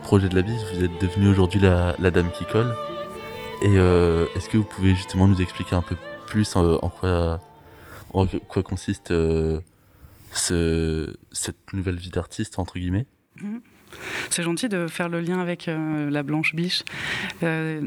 projet 0.09 0.31
de 0.31 0.37
la 0.37 0.41
bise, 0.41 0.65
vous 0.73 0.85
êtes 0.85 1.03
devenue 1.03 1.29
aujourd'hui 1.29 1.61
la, 1.61 1.93
dame 2.11 2.31
qui 2.31 2.47
colle. 2.47 2.75
Et 3.61 3.77
euh, 3.77 4.25
est-ce 4.35 4.49
que 4.49 4.57
vous 4.57 4.65
pouvez 4.65 4.95
justement 4.95 5.29
nous 5.29 5.43
expliquer 5.43 5.77
un 5.77 5.83
peu 5.83 5.97
plus 6.27 6.57
en, 6.57 6.89
quoi, 6.89 8.63
consiste 8.63 9.11
euh, 9.11 9.61
ce, 10.33 11.15
cette 11.31 11.75
nouvelle 11.75 11.97
vie 11.97 12.09
d'artiste, 12.09 12.59
entre 12.59 12.79
guillemets? 12.79 13.05
C'est 14.31 14.43
gentil 14.43 14.71
de 14.71 14.87
faire 14.87 15.11
le 15.11 15.21
lien 15.21 15.41
avec 15.41 15.69
euh, 15.69 16.09
la 16.09 16.23
blanche 16.23 16.55
biche. 16.55 16.85
Euh, 17.43 17.87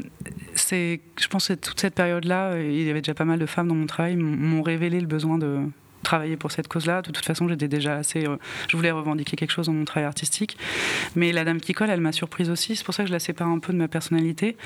je 0.54 1.26
pense 1.28 1.48
que 1.48 1.54
toute 1.54 1.80
cette 1.80 1.96
période-là, 1.96 2.56
il 2.56 2.82
y 2.82 2.88
avait 2.88 3.00
déjà 3.00 3.14
pas 3.14 3.24
mal 3.24 3.40
de 3.40 3.46
femmes 3.46 3.66
dans 3.66 3.74
mon 3.74 3.86
travail, 3.86 4.14
m'ont 4.14 4.62
révélé 4.62 5.00
le 5.00 5.08
besoin 5.08 5.38
de 5.38 5.58
travailler 6.02 6.36
pour 6.36 6.52
cette 6.52 6.68
cause-là. 6.68 7.02
De 7.02 7.10
toute 7.10 7.24
façon, 7.24 7.48
j'étais 7.48 7.68
déjà 7.68 7.96
assez. 7.96 8.26
euh, 8.26 8.36
je 8.68 8.76
voulais 8.76 8.90
revendiquer 8.90 9.36
quelque 9.36 9.50
chose 9.50 9.66
dans 9.66 9.72
mon 9.72 9.84
travail 9.84 10.06
artistique. 10.06 10.56
Mais 11.16 11.32
la 11.32 11.44
dame 11.44 11.60
qui 11.60 11.72
colle, 11.72 11.90
elle 11.90 12.00
m'a 12.00 12.12
surprise 12.12 12.50
aussi. 12.50 12.76
C'est 12.76 12.84
pour 12.84 12.94
ça 12.94 13.02
que 13.02 13.08
je 13.08 13.12
la 13.12 13.18
sépare 13.18 13.48
un 13.48 13.58
peu 13.58 13.72
de 13.72 13.78
ma 13.78 13.88
personnalité. 13.88 14.56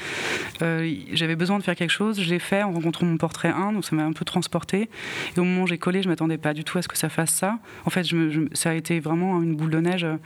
Euh, 0.63 0.91
j'avais 1.13 1.37
besoin 1.37 1.59
de 1.59 1.63
faire 1.63 1.77
quelque 1.77 1.91
chose. 1.91 2.21
Je 2.21 2.29
l'ai 2.29 2.39
fait 2.39 2.63
en 2.63 2.73
rencontrant 2.73 3.07
mon 3.07 3.17
portrait 3.17 3.49
1, 3.49 3.73
donc 3.73 3.85
ça 3.85 3.95
m'a 3.95 4.05
un 4.05 4.13
peu 4.13 4.25
transporté. 4.25 4.89
Et 5.37 5.41
au 5.41 5.45
moment 5.45 5.63
où 5.63 5.67
j'ai 5.67 5.79
collé, 5.79 6.03
je 6.03 6.09
m'attendais 6.09 6.39
pas 6.39 6.55
du 6.55 6.65
tout 6.65 6.79
à 6.79 6.83
ce 6.83 6.89
que 6.89 6.99
ça 6.99 7.09
fasse 7.09 7.31
ça. 7.31 7.59
En 7.85 7.91
fait, 7.91 8.07
ça 8.53 8.71
a 8.71 8.75
été 8.75 9.01
vraiment 9.01 9.43
une 9.43 9.55
boule 9.55 9.71
de 9.71 9.81
neige 9.81 10.05
euh, 10.05 10.17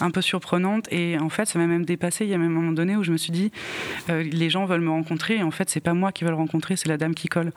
un 0.00 0.10
peu 0.10 0.22
surprenante. 0.22 0.90
Et 0.92 1.18
en 1.18 1.28
fait, 1.28 1.46
ça 1.46 1.58
m'a 1.58 1.66
même 1.66 1.84
dépassé. 1.84 2.24
Il 2.24 2.30
y 2.30 2.34
a 2.34 2.38
même 2.38 2.48
un 2.50 2.60
moment 2.60 2.72
donné 2.72 2.96
où 2.96 3.02
je 3.02 3.12
me 3.12 3.16
suis 3.16 3.32
dit, 3.32 3.50
les 4.08 4.50
gens 4.50 4.64
veulent 4.64 4.80
me 4.80 4.90
rencontrer. 4.90 5.36
Et 5.36 5.42
en 5.42 5.50
fait, 5.50 5.70
c'est 5.70 5.80
pas 5.80 5.94
moi 5.94 6.12
qui 6.12 6.24
veux 6.24 6.30
le 6.30 6.36
rencontrer, 6.36 6.76
c'est 6.76 6.88
la 6.88 6.96
dame 6.96 7.14
qui 7.14 7.28
colle. 7.28 7.52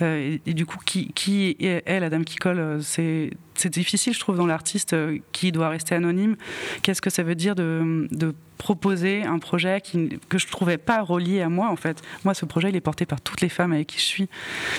Et, 0.00 0.40
du 0.46 0.66
coup, 0.66 0.78
qui, 0.84 1.12
qui 1.12 1.56
est, 1.60 1.82
est 1.86 2.00
la 2.00 2.10
dame 2.10 2.24
qui 2.24 2.36
euh, 2.48 2.80
c'est 2.82 3.68
difficile, 3.68 4.14
je 4.14 4.20
trouve, 4.20 4.36
dans 4.36 4.46
l'artiste 4.46 4.92
euh, 4.92 5.18
qui 5.32 5.52
doit 5.52 5.68
rester 5.68 5.94
anonyme. 5.94 6.36
Qu'est-ce 6.82 7.02
que 7.02 7.10
ça 7.10 7.22
veut 7.22 7.34
dire 7.34 7.54
de, 7.54 8.34
proposer 8.58 9.22
un 9.22 9.38
projet 9.38 9.80
que 10.28 10.36
je 10.36 10.46
trouvais 10.46 10.76
pas 10.76 11.00
relié 11.00 11.40
à 11.40 11.48
moi, 11.48 11.70
en 11.70 11.76
fait? 11.76 12.02
Moi, 12.24 12.34
ce 12.34 12.44
projet, 12.44 12.68
il 12.68 12.76
est 12.76 12.82
porté 12.82 13.06
par 13.06 13.22
toutes 13.22 13.40
les 13.40 13.48
femmes 13.48 13.72
avec 13.72 13.86
qui 13.86 13.98
je 13.98 14.04
suis. 14.04 14.28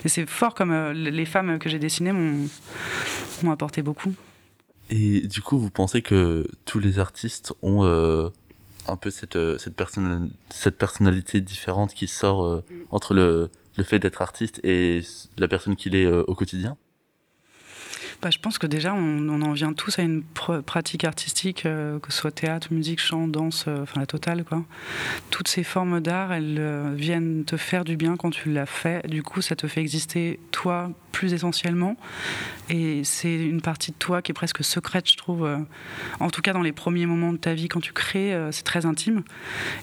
Et 0.05 0.09
c'est 0.09 0.29
fort 0.29 0.53
comme 0.53 0.71
euh, 0.71 0.93
les 0.93 1.25
femmes 1.25 1.57
que 1.57 1.67
j'ai 1.67 1.79
dessinées 1.79 2.11
m'ont 2.11 3.51
apporté 3.51 3.81
beaucoup. 3.81 4.13
Et 4.91 5.21
du 5.21 5.41
coup, 5.41 5.57
vous 5.57 5.71
pensez 5.71 6.01
que 6.01 6.47
tous 6.65 6.79
les 6.79 6.99
artistes 6.99 7.53
ont 7.63 7.83
un 7.83 8.97
peu 8.97 9.09
cette, 9.09 9.37
personnalité 10.77 11.41
différente 11.41 11.93
qui 11.93 12.07
sort 12.07 12.61
entre 12.91 13.13
le, 13.13 13.49
fait 13.83 13.99
d'être 13.99 14.21
artiste 14.21 14.59
et 14.63 15.01
la 15.37 15.47
personne 15.47 15.75
qu'il 15.75 15.95
est 15.95 16.05
au 16.05 16.35
quotidien? 16.35 16.77
Bah, 18.21 18.29
je 18.29 18.37
pense 18.37 18.59
que 18.59 18.67
déjà, 18.67 18.93
on, 18.93 19.41
en 19.41 19.51
vient 19.53 19.73
tous 19.73 19.97
à 19.97 20.03
une 20.03 20.21
pr- 20.35 20.61
pratique 20.61 21.05
artistique, 21.05 21.65
euh, 21.65 21.97
que 21.99 22.11
ce 22.13 22.19
soit 22.19 22.31
théâtre, 22.31 22.67
musique, 22.71 22.99
chant, 22.99 23.27
danse, 23.27 23.65
euh, 23.67 23.81
enfin 23.81 23.99
la 23.99 24.05
totale. 24.05 24.43
Quoi. 24.43 24.63
Toutes 25.31 25.47
ces 25.47 25.63
formes 25.63 26.01
d'art, 26.01 26.31
elles 26.31 26.57
euh, 26.59 26.93
viennent 26.95 27.43
te 27.45 27.57
faire 27.57 27.83
du 27.83 27.97
bien 27.97 28.17
quand 28.17 28.29
tu 28.29 28.51
l'as 28.51 28.67
fait. 28.67 29.07
Du 29.07 29.23
coup, 29.23 29.41
ça 29.41 29.55
te 29.55 29.67
fait 29.67 29.81
exister 29.81 30.39
toi 30.51 30.91
plus 31.11 31.33
essentiellement. 31.33 31.95
Et 32.69 33.03
c'est 33.03 33.35
une 33.35 33.61
partie 33.61 33.91
de 33.91 33.97
toi 33.97 34.21
qui 34.21 34.31
est 34.31 34.33
presque 34.33 34.63
secrète, 34.63 35.09
je 35.09 35.17
trouve. 35.17 35.45
euh, 35.45 35.57
en 36.19 36.29
tout 36.29 36.41
cas, 36.41 36.53
dans 36.53 36.61
les 36.61 36.71
premiers 36.71 37.05
moments 37.05 37.33
de 37.33 37.37
ta 37.37 37.53
vie, 37.53 37.67
quand 37.67 37.81
tu 37.81 37.93
crées, 37.93 38.33
euh, 38.33 38.51
c'est 38.51 38.63
très 38.63 38.85
intime. 38.85 39.23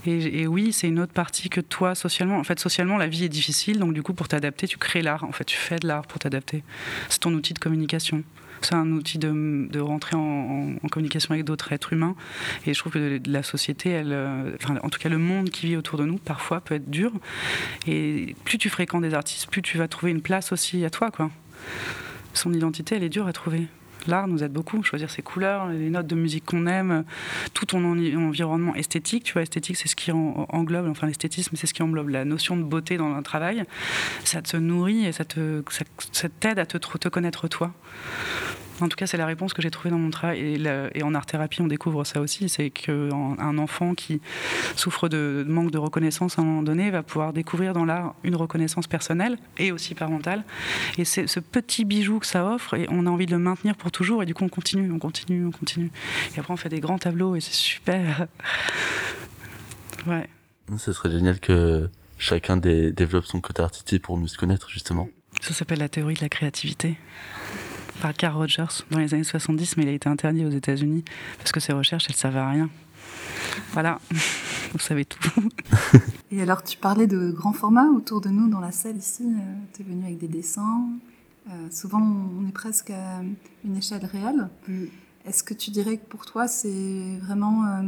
Et, 0.06 0.42
et 0.42 0.46
oui, 0.46 0.72
c'est 0.72 0.88
une 0.88 1.00
autre 1.00 1.12
partie 1.12 1.48
que 1.48 1.60
toi 1.60 1.94
socialement. 1.94 2.38
En 2.38 2.44
fait, 2.44 2.58
socialement, 2.58 2.96
la 2.96 3.06
vie 3.06 3.24
est 3.24 3.28
difficile. 3.28 3.78
Donc, 3.78 3.92
du 3.92 4.02
coup, 4.02 4.14
pour 4.14 4.28
t'adapter, 4.28 4.66
tu 4.66 4.78
crées 4.78 5.02
l'art. 5.02 5.24
En 5.24 5.32
fait, 5.32 5.44
tu 5.44 5.56
fais 5.56 5.76
de 5.78 5.86
l'art 5.86 6.06
pour 6.06 6.18
t'adapter. 6.18 6.62
C'est 7.08 7.20
ton 7.20 7.32
outil 7.34 7.54
de 7.54 7.58
communication. 7.58 8.22
C'est 8.62 8.74
un 8.74 8.90
outil 8.92 9.18
de, 9.18 9.80
rentrer 9.80 10.16
en, 10.16 10.74
communication 10.90 11.32
avec 11.32 11.44
d'autres 11.44 11.72
êtres 11.72 11.92
humains. 11.92 12.14
Et 12.66 12.74
je 12.74 12.78
trouve 12.78 12.92
que 12.92 13.20
la 13.26 13.42
société, 13.42 14.00
euh, 14.04 14.52
enfin, 14.62 14.78
en 14.82 14.88
tout 14.88 14.98
cas 14.98 15.08
le 15.08 15.18
monde 15.18 15.50
qui 15.50 15.66
vit 15.66 15.76
autour 15.76 15.98
de 15.98 16.04
nous, 16.04 16.18
parfois 16.18 16.60
peut 16.60 16.74
être 16.74 16.90
dur. 16.90 17.12
Et 17.86 18.34
plus 18.44 18.58
tu 18.58 18.68
fréquentes 18.68 19.02
des 19.02 19.14
artistes, 19.14 19.48
plus 19.50 19.62
tu 19.62 19.78
vas 19.78 19.88
trouver 19.88 20.12
une 20.12 20.22
place 20.22 20.52
aussi 20.52 20.84
à 20.84 20.90
toi. 20.90 21.10
Quoi. 21.10 21.30
Son 22.34 22.52
identité, 22.52 22.96
elle 22.96 23.04
est 23.04 23.08
dure 23.08 23.26
à 23.26 23.32
trouver. 23.32 23.66
L'art 24.06 24.28
nous 24.28 24.42
aide 24.42 24.52
beaucoup, 24.52 24.82
choisir 24.82 25.10
ses 25.10 25.22
couleurs, 25.22 25.68
les 25.68 25.90
notes 25.90 26.06
de 26.06 26.14
musique 26.14 26.46
qu'on 26.46 26.66
aime, 26.66 27.04
tout 27.52 27.66
ton 27.66 27.84
envi- 27.84 28.16
environnement 28.16 28.74
esthétique. 28.74 29.24
Tu 29.24 29.32
vois, 29.34 29.42
esthétique, 29.42 29.76
c'est 29.76 29.88
ce 29.88 29.96
qui 29.96 30.12
en- 30.12 30.46
englobe, 30.48 30.88
enfin 30.88 31.06
l'esthétisme, 31.06 31.56
c'est 31.56 31.66
ce 31.66 31.74
qui 31.74 31.82
englobe 31.82 32.08
la 32.08 32.24
notion 32.24 32.56
de 32.56 32.62
beauté 32.62 32.96
dans 32.96 33.12
un 33.12 33.22
travail. 33.22 33.64
Ça 34.24 34.40
te 34.40 34.56
nourrit 34.56 35.04
et 35.04 35.12
ça 35.12 35.24
t'aide 35.24 36.58
à 36.58 36.64
te 36.64 37.08
connaître 37.08 37.48
toi. 37.48 37.72
En 38.80 38.88
tout 38.88 38.96
cas, 38.96 39.06
c'est 39.06 39.16
la 39.16 39.26
réponse 39.26 39.52
que 39.54 39.60
j'ai 39.62 39.70
trouvée 39.70 39.90
dans 39.90 39.98
mon 39.98 40.10
travail. 40.10 40.60
Et, 40.94 41.02
en 41.02 41.14
art-thérapie, 41.14 41.62
on 41.62 41.66
découvre 41.66 42.04
ça 42.04 42.20
aussi. 42.20 42.48
C'est 42.48 42.70
qu'un 42.70 43.58
enfant 43.58 43.94
qui 43.94 44.20
souffre 44.76 45.08
de, 45.08 45.44
de 45.46 45.52
manque 45.52 45.70
de 45.70 45.78
reconnaissance 45.78 46.38
à 46.38 46.42
un 46.42 46.44
moment 46.44 46.62
donné 46.62 46.90
va 46.90 47.02
pouvoir 47.02 47.32
découvrir 47.32 47.72
dans 47.72 47.84
l'art 47.84 48.14
une 48.22 48.36
reconnaissance 48.36 48.86
personnelle 48.86 49.36
et 49.58 49.72
aussi 49.72 49.94
parentale. 49.94 50.44
Et 50.96 51.04
c'est 51.04 51.26
ce 51.26 51.40
petit 51.40 51.84
bijou 51.84 52.20
que 52.20 52.26
ça 52.26 52.44
offre, 52.46 52.74
et 52.74 52.86
on 52.90 53.06
a 53.06 53.10
envie 53.10 53.26
de 53.26 53.32
le 53.32 53.38
maintenir 53.38 53.74
pour 53.76 53.90
toujours. 53.90 54.22
Et 54.22 54.26
du 54.26 54.34
coup, 54.34 54.44
on 54.44 54.48
continue, 54.48 54.92
on 54.92 54.98
continue, 54.98 55.44
on 55.46 55.50
continue. 55.50 55.90
Et 56.36 56.38
après, 56.40 56.52
on 56.52 56.56
fait 56.56 56.68
des 56.68 56.80
grands 56.80 56.98
tableaux 56.98 57.34
et 57.34 57.40
c'est 57.40 57.54
super. 57.54 58.26
Ouais. 60.06 60.28
Ce 60.76 60.92
serait 60.92 61.10
génial 61.10 61.40
que 61.40 61.90
chacun 62.18 62.56
dé- 62.56 62.92
développe 62.92 63.24
son 63.24 63.40
côté 63.40 63.62
artistique 63.62 64.02
pour 64.02 64.16
mieux 64.16 64.28
se 64.28 64.36
connaître, 64.38 64.68
justement. 64.70 65.08
Ça 65.40 65.54
s'appelle 65.54 65.78
la 65.78 65.88
théorie 65.88 66.14
de 66.14 66.20
la 66.20 66.28
créativité 66.28 66.96
par 68.00 68.14
Carl 68.14 68.36
Rogers 68.36 68.84
dans 68.90 68.98
les 68.98 69.14
années 69.14 69.24
70, 69.24 69.76
mais 69.76 69.84
il 69.84 69.88
a 69.88 69.92
été 69.92 70.08
interdit 70.08 70.44
aux 70.44 70.50
États-Unis 70.50 71.04
parce 71.38 71.52
que 71.52 71.60
ses 71.60 71.72
recherches, 71.72 72.06
elles 72.08 72.14
ne 72.14 72.18
servaient 72.18 72.38
à 72.38 72.50
rien. 72.50 72.70
Voilà, 73.72 73.98
vous 74.72 74.78
savez 74.78 75.04
tout. 75.04 75.30
Et 76.30 76.42
alors, 76.42 76.62
tu 76.62 76.76
parlais 76.76 77.06
de 77.06 77.30
grands 77.30 77.52
formats 77.52 77.88
autour 77.88 78.20
de 78.20 78.28
nous 78.28 78.48
dans 78.48 78.60
la 78.60 78.72
salle 78.72 78.96
ici. 78.96 79.24
tu 79.74 79.82
es 79.82 79.84
venu 79.84 80.04
avec 80.04 80.18
des 80.18 80.28
dessins. 80.28 80.88
Euh, 81.48 81.52
souvent, 81.70 82.00
on 82.00 82.46
est 82.46 82.52
presque 82.52 82.90
à 82.90 83.22
une 83.64 83.76
échelle 83.76 84.04
réelle. 84.04 84.48
Est-ce 85.26 85.42
que 85.42 85.54
tu 85.54 85.70
dirais 85.70 85.96
que 85.96 86.06
pour 86.06 86.26
toi, 86.26 86.46
c'est 86.48 87.18
vraiment 87.22 87.64
euh, 87.64 87.82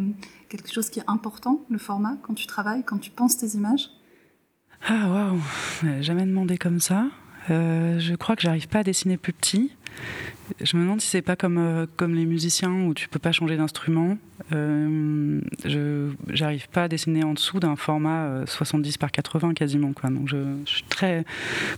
quelque 0.48 0.72
chose 0.72 0.90
qui 0.90 1.00
est 1.00 1.04
important, 1.06 1.60
le 1.70 1.78
format, 1.78 2.16
quand 2.22 2.34
tu 2.34 2.46
travailles, 2.46 2.82
quand 2.84 2.98
tu 2.98 3.10
penses 3.10 3.36
tes 3.36 3.48
images? 3.48 3.90
Ah 4.88 5.10
waouh, 5.10 5.40
jamais 6.00 6.24
demandé 6.24 6.56
comme 6.56 6.80
ça. 6.80 7.06
Euh, 7.50 7.98
je 7.98 8.14
crois 8.14 8.36
que 8.36 8.42
j'arrive 8.42 8.68
pas 8.68 8.80
à 8.80 8.82
dessiner 8.82 9.16
plus 9.16 9.32
petit. 9.32 9.72
Je 10.60 10.76
me 10.76 10.82
demande 10.82 11.00
si 11.00 11.06
c'est 11.08 11.22
pas 11.22 11.36
comme, 11.36 11.58
euh, 11.58 11.86
comme 11.96 12.14
les 12.14 12.26
musiciens 12.26 12.72
où 12.86 12.92
tu 12.92 13.08
peux 13.08 13.18
pas 13.20 13.30
changer 13.32 13.56
d'instrument. 13.56 14.18
Euh, 14.52 15.40
je 15.64 16.10
j'arrive 16.28 16.68
pas 16.70 16.84
à 16.84 16.88
dessiner 16.88 17.22
en 17.22 17.34
dessous 17.34 17.60
d'un 17.60 17.76
format 17.76 18.24
euh, 18.24 18.46
70 18.46 18.98
par 18.98 19.12
80 19.12 19.54
quasiment. 19.54 19.92
Donc 20.02 20.28
je, 20.28 20.36
je 20.66 20.70
suis 20.70 20.84
très 20.88 21.24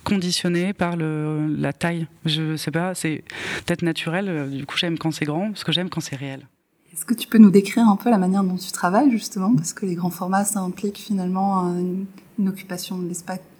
conditionnée 0.04 0.72
par 0.72 0.96
le, 0.96 1.46
la 1.58 1.72
taille. 1.72 2.06
Je 2.24 2.56
sais 2.56 2.70
pas, 2.70 2.94
c'est 2.94 3.24
peut-être 3.66 3.82
naturel. 3.82 4.28
euh, 4.28 4.46
Du 4.48 4.64
coup 4.66 4.76
j'aime 4.78 4.98
quand 4.98 5.10
c'est 5.12 5.26
grand 5.26 5.48
parce 5.50 5.64
que 5.64 5.72
j'aime 5.72 5.90
quand 5.90 6.00
c'est 6.00 6.16
réel. 6.16 6.46
Est-ce 6.94 7.06
que 7.06 7.14
tu 7.14 7.26
peux 7.26 7.38
nous 7.38 7.50
décrire 7.50 7.88
un 7.88 7.96
peu 7.96 8.10
la 8.10 8.18
manière 8.18 8.44
dont 8.44 8.56
tu 8.56 8.70
travailles, 8.70 9.10
justement? 9.10 9.54
Parce 9.54 9.72
que 9.72 9.86
les 9.86 9.94
grands 9.94 10.10
formats, 10.10 10.44
ça 10.44 10.60
implique 10.60 10.98
finalement 10.98 11.66
euh, 11.70 11.78
une, 11.78 12.04
une 12.38 12.48
occupation 12.48 12.98
de 12.98 13.08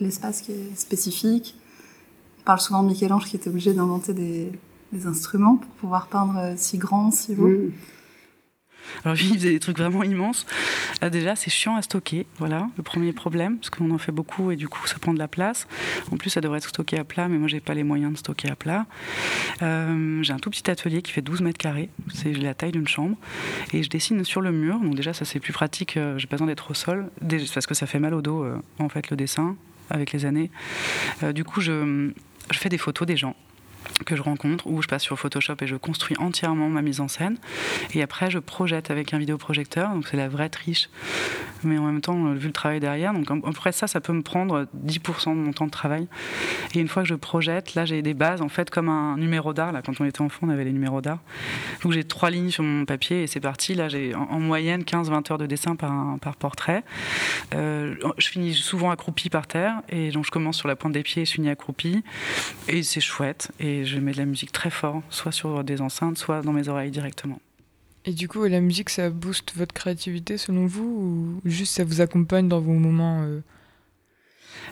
l'espace 0.00 0.42
qui 0.42 0.52
est 0.52 0.76
spécifique. 0.76 1.54
On 2.42 2.44
parle 2.44 2.60
souvent 2.60 2.82
de 2.82 2.88
Michel-Ange 2.88 3.26
qui 3.26 3.36
était 3.36 3.48
obligé 3.48 3.72
d'inventer 3.72 4.12
des, 4.14 4.52
instruments 5.06 5.56
pour 5.56 5.70
pouvoir 5.76 6.08
peindre 6.08 6.36
euh, 6.36 6.54
si 6.56 6.76
grand, 6.76 7.10
si 7.10 7.34
beau. 7.34 7.48
Alors 9.04 9.16
lui, 9.16 9.26
il 9.26 9.34
faisait 9.34 9.50
des 9.50 9.60
trucs 9.60 9.78
vraiment 9.78 10.02
immenses. 10.02 10.46
Euh, 11.02 11.10
déjà, 11.10 11.36
c'est 11.36 11.50
chiant 11.50 11.76
à 11.76 11.82
stocker, 11.82 12.26
voilà, 12.38 12.68
le 12.76 12.82
premier 12.82 13.12
problème, 13.12 13.58
parce 13.58 13.70
qu'on 13.70 13.90
en 13.90 13.98
fait 13.98 14.12
beaucoup 14.12 14.50
et 14.50 14.56
du 14.56 14.68
coup, 14.68 14.86
ça 14.86 14.98
prend 15.00 15.14
de 15.14 15.18
la 15.18 15.28
place. 15.28 15.66
En 16.10 16.16
plus, 16.16 16.30
ça 16.30 16.40
devrait 16.40 16.58
être 16.58 16.68
stocké 16.68 16.98
à 16.98 17.04
plat, 17.04 17.28
mais 17.28 17.38
moi, 17.38 17.48
j'ai 17.48 17.60
pas 17.60 17.74
les 17.74 17.84
moyens 17.84 18.12
de 18.12 18.18
stocker 18.18 18.50
à 18.50 18.56
plat. 18.56 18.86
Euh, 19.62 20.22
j'ai 20.22 20.32
un 20.32 20.38
tout 20.38 20.50
petit 20.50 20.70
atelier 20.70 21.02
qui 21.02 21.12
fait 21.12 21.22
12 21.22 21.40
mètres 21.40 21.58
carrés, 21.58 21.90
c'est 22.14 22.32
la 22.32 22.54
taille 22.54 22.72
d'une 22.72 22.88
chambre, 22.88 23.16
et 23.72 23.82
je 23.82 23.88
dessine 23.88 24.24
sur 24.24 24.40
le 24.40 24.52
mur. 24.52 24.78
Donc 24.80 24.94
déjà, 24.94 25.12
ça 25.12 25.24
c'est 25.24 25.40
plus 25.40 25.52
pratique. 25.52 25.96
euh, 25.96 26.18
j'ai 26.18 26.26
pas 26.26 26.36
besoin 26.36 26.48
d'être 26.48 26.70
au 26.70 26.74
sol, 26.74 27.10
parce 27.54 27.66
que 27.66 27.74
ça 27.74 27.86
fait 27.86 27.98
mal 27.98 28.14
au 28.14 28.22
dos, 28.22 28.44
euh, 28.44 28.56
en 28.78 28.88
fait, 28.88 29.10
le 29.10 29.16
dessin 29.16 29.56
avec 29.90 30.12
les 30.12 30.24
années. 30.24 30.50
Du 31.34 31.44
coup, 31.44 31.60
je, 31.60 32.12
je 32.50 32.58
fais 32.58 32.68
des 32.68 32.78
photos 32.78 33.06
des 33.06 33.16
gens 33.16 33.34
que 34.04 34.16
je 34.16 34.22
rencontre 34.22 34.66
ou 34.66 34.82
je 34.82 34.88
passe 34.88 35.02
sur 35.02 35.18
Photoshop 35.18 35.56
et 35.60 35.66
je 35.66 35.76
construis 35.76 36.16
entièrement 36.18 36.68
ma 36.68 36.82
mise 36.82 37.00
en 37.00 37.08
scène. 37.08 37.38
Et 37.94 38.02
après 38.02 38.30
je 38.30 38.38
projette 38.38 38.90
avec 38.90 39.14
un 39.14 39.18
vidéoprojecteur 39.18 39.90
donc 39.94 40.08
c'est 40.08 40.16
la 40.16 40.28
vraie 40.28 40.48
triche. 40.48 40.88
Mais 41.64 41.78
en 41.78 41.84
même 41.84 42.00
temps 42.00 42.26
euh, 42.26 42.34
vu 42.34 42.48
le 42.48 42.52
travail 42.52 42.80
derrière 42.80 43.12
donc 43.12 43.28
après 43.46 43.72
ça 43.72 43.86
ça 43.86 44.00
peut 44.00 44.12
me 44.12 44.22
prendre 44.22 44.66
10% 44.86 45.30
de 45.30 45.34
mon 45.34 45.52
temps 45.52 45.66
de 45.66 45.70
travail. 45.70 46.08
Et 46.74 46.80
une 46.80 46.88
fois 46.88 47.02
que 47.02 47.08
je 47.08 47.14
projette 47.14 47.74
là 47.74 47.84
j'ai 47.84 48.02
des 48.02 48.14
bases 48.14 48.42
en 48.42 48.48
fait 48.48 48.70
comme 48.70 48.88
un 48.88 49.16
numéro 49.16 49.52
d'art. 49.52 49.72
Là 49.72 49.82
quand 49.82 50.00
on 50.00 50.04
était 50.04 50.20
enfant 50.20 50.46
on 50.46 50.50
avait 50.50 50.64
les 50.64 50.72
numéros 50.72 51.00
d'art. 51.00 51.20
Donc 51.82 51.92
j'ai 51.92 52.04
trois 52.04 52.30
lignes 52.30 52.50
sur 52.50 52.64
mon 52.64 52.84
papier 52.84 53.22
et 53.22 53.26
c'est 53.26 53.40
parti. 53.40 53.74
Là 53.74 53.88
j'ai 53.88 54.14
en, 54.14 54.22
en 54.22 54.40
moyenne 54.40 54.82
15-20 54.82 55.32
heures 55.32 55.38
de 55.38 55.46
dessin 55.46 55.76
par, 55.76 56.18
par 56.20 56.36
portrait. 56.36 56.82
Euh, 57.54 57.94
je 58.18 58.28
finis 58.28 58.54
souvent 58.54 58.90
accroupi 58.90 59.30
par 59.30 59.46
terre 59.46 59.82
et 59.88 60.10
donc 60.10 60.24
je 60.24 60.30
commence 60.30 60.56
sur 60.56 60.68
la 60.68 60.76
pointe 60.76 60.92
des 60.92 61.02
pieds 61.02 61.22
et 61.22 61.24
je 61.24 61.32
finis 61.32 61.50
accroupi 61.50 62.02
et 62.68 62.82
c'est 62.82 63.00
chouette. 63.00 63.52
Et 63.72 63.84
je 63.86 63.98
mets 63.98 64.12
de 64.12 64.18
la 64.18 64.26
musique 64.26 64.52
très 64.52 64.70
fort, 64.70 65.02
soit 65.08 65.32
sur 65.32 65.64
des 65.64 65.80
enceintes, 65.80 66.18
soit 66.18 66.42
dans 66.42 66.52
mes 66.52 66.68
oreilles 66.68 66.90
directement. 66.90 67.40
Et 68.04 68.12
du 68.12 68.28
coup, 68.28 68.44
la 68.44 68.60
musique, 68.60 68.90
ça 68.90 69.08
booste 69.10 69.54
votre 69.56 69.72
créativité 69.72 70.36
selon 70.36 70.66
vous 70.66 71.40
ou 71.44 71.48
juste 71.48 71.74
ça 71.76 71.84
vous 71.84 72.00
accompagne 72.00 72.48
dans 72.48 72.60
vos 72.60 72.72
moments 72.72 73.22
euh, 73.22 73.40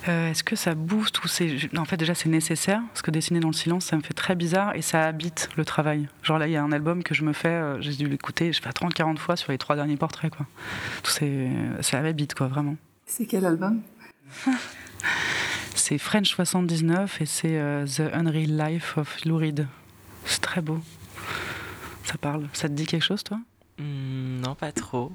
Euh, 0.09 0.31
Est-ce 0.31 0.43
que 0.43 0.57
ça 0.57 0.75
booste 0.75 1.23
ou 1.25 1.29
c'est. 1.29 1.57
En 1.77 1.85
fait, 1.85 1.97
déjà, 1.97 2.15
c'est 2.15 2.29
nécessaire, 2.29 2.81
parce 2.89 3.03
que 3.03 3.11
dessiner 3.11 3.41
dans 3.41 3.49
le 3.49 3.55
silence, 3.55 3.85
ça 3.87 3.97
me 3.97 4.03
fait 4.03 4.15
très 4.15 4.35
bizarre 4.35 4.75
et 4.75 4.83
ça 4.83 5.07
habite 5.07 5.49
le 5.57 5.65
travail. 5.65 6.09
Genre 6.23 6.39
là, 6.39 6.47
il 6.49 6.53
y 6.53 6.57
a 6.57 6.63
un 6.63 6.73
album 6.73 7.03
que 7.03 7.15
je 7.15 7.23
me 7.25 7.33
fais, 7.33 7.49
euh, 7.49 7.81
j'ai 7.81 7.93
dû 7.95 8.07
l'écouter, 8.09 8.53
je 8.53 8.61
fais 8.61 8.71
30-40 8.71 9.19
fois 9.19 9.37
sur 9.37 9.53
les 9.53 9.59
trois 9.59 9.77
derniers 9.77 9.97
portraits, 9.97 10.35
quoi. 10.35 10.47
Tout 11.03 11.11
c'est, 11.11 11.49
ça 11.81 11.99
habite, 12.01 12.35
quoi, 12.35 12.49
vraiment. 12.49 12.77
C'est 13.07 13.27
quel 13.27 13.45
album? 13.47 13.83
C'est 15.91 15.99
French 15.99 16.29
79 16.29 17.21
et 17.21 17.27
c'est 17.27 17.59
euh, 17.59 17.85
The 17.85 18.15
Unreal 18.15 18.57
Life 18.57 18.97
of 18.97 19.25
Lou 19.25 19.39
Reed. 19.39 19.67
C'est 20.25 20.41
très 20.41 20.61
beau. 20.61 20.79
Ça 22.05 22.17
parle. 22.17 22.49
Ça 22.53 22.69
te 22.69 22.75
dit 22.75 22.87
quelque 22.87 23.03
chose, 23.03 23.25
toi? 23.25 23.41
Hmm, 23.77 24.39
non, 24.41 24.55
pas 24.55 24.71
trop. 24.71 25.11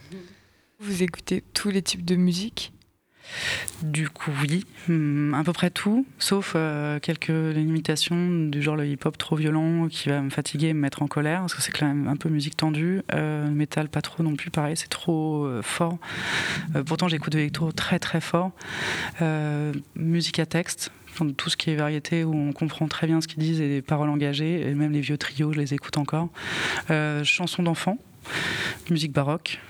Vous 0.80 1.04
écoutez 1.04 1.44
tous 1.54 1.70
les 1.70 1.80
types 1.80 2.04
de 2.04 2.16
musique? 2.16 2.72
Du 3.82 4.08
coup, 4.08 4.32
oui, 4.42 4.64
Hmm, 4.88 5.34
à 5.34 5.44
peu 5.44 5.52
près 5.52 5.68
tout, 5.68 6.06
sauf 6.18 6.54
euh, 6.56 6.98
quelques 7.00 7.28
limitations 7.28 8.46
du 8.46 8.62
genre 8.62 8.76
le 8.76 8.86
hip-hop 8.86 9.18
trop 9.18 9.36
violent 9.36 9.88
qui 9.88 10.08
va 10.08 10.22
me 10.22 10.30
fatiguer 10.30 10.68
et 10.68 10.72
me 10.72 10.80
mettre 10.80 11.02
en 11.02 11.06
colère, 11.06 11.40
parce 11.40 11.54
que 11.54 11.60
c'est 11.60 11.70
quand 11.70 11.86
même 11.86 12.08
un 12.08 12.16
peu 12.16 12.30
musique 12.30 12.56
tendue. 12.56 13.02
Euh, 13.12 13.44
le 13.44 13.50
métal, 13.50 13.88
pas 13.88 14.00
trop 14.00 14.22
non 14.22 14.36
plus, 14.36 14.50
pareil, 14.50 14.76
c'est 14.76 14.88
trop 14.88 15.44
euh, 15.44 15.60
fort. 15.62 15.98
Euh, 16.74 16.82
pourtant, 16.82 17.08
j'écoute 17.08 17.32
de 17.32 17.38
l'électro 17.38 17.72
très 17.72 17.98
très 17.98 18.20
fort. 18.20 18.52
Musique 19.96 20.38
à 20.38 20.46
texte, 20.46 20.92
tout 21.36 21.50
ce 21.50 21.56
qui 21.56 21.70
est 21.70 21.76
variété 21.76 22.24
où 22.24 22.34
on 22.34 22.52
comprend 22.52 22.88
très 22.88 23.06
bien 23.06 23.20
ce 23.20 23.28
qu'ils 23.28 23.42
disent 23.42 23.60
et 23.60 23.68
les 23.68 23.82
paroles 23.82 24.08
engagées, 24.08 24.66
et 24.66 24.74
même 24.74 24.92
les 24.92 25.00
vieux 25.00 25.18
trios, 25.18 25.52
je 25.52 25.58
les 25.58 25.74
écoute 25.74 25.98
encore. 25.98 26.30
Chansons 27.22 27.62
d'enfants, 27.62 27.98
musique 28.88 29.12
baroque. 29.12 29.60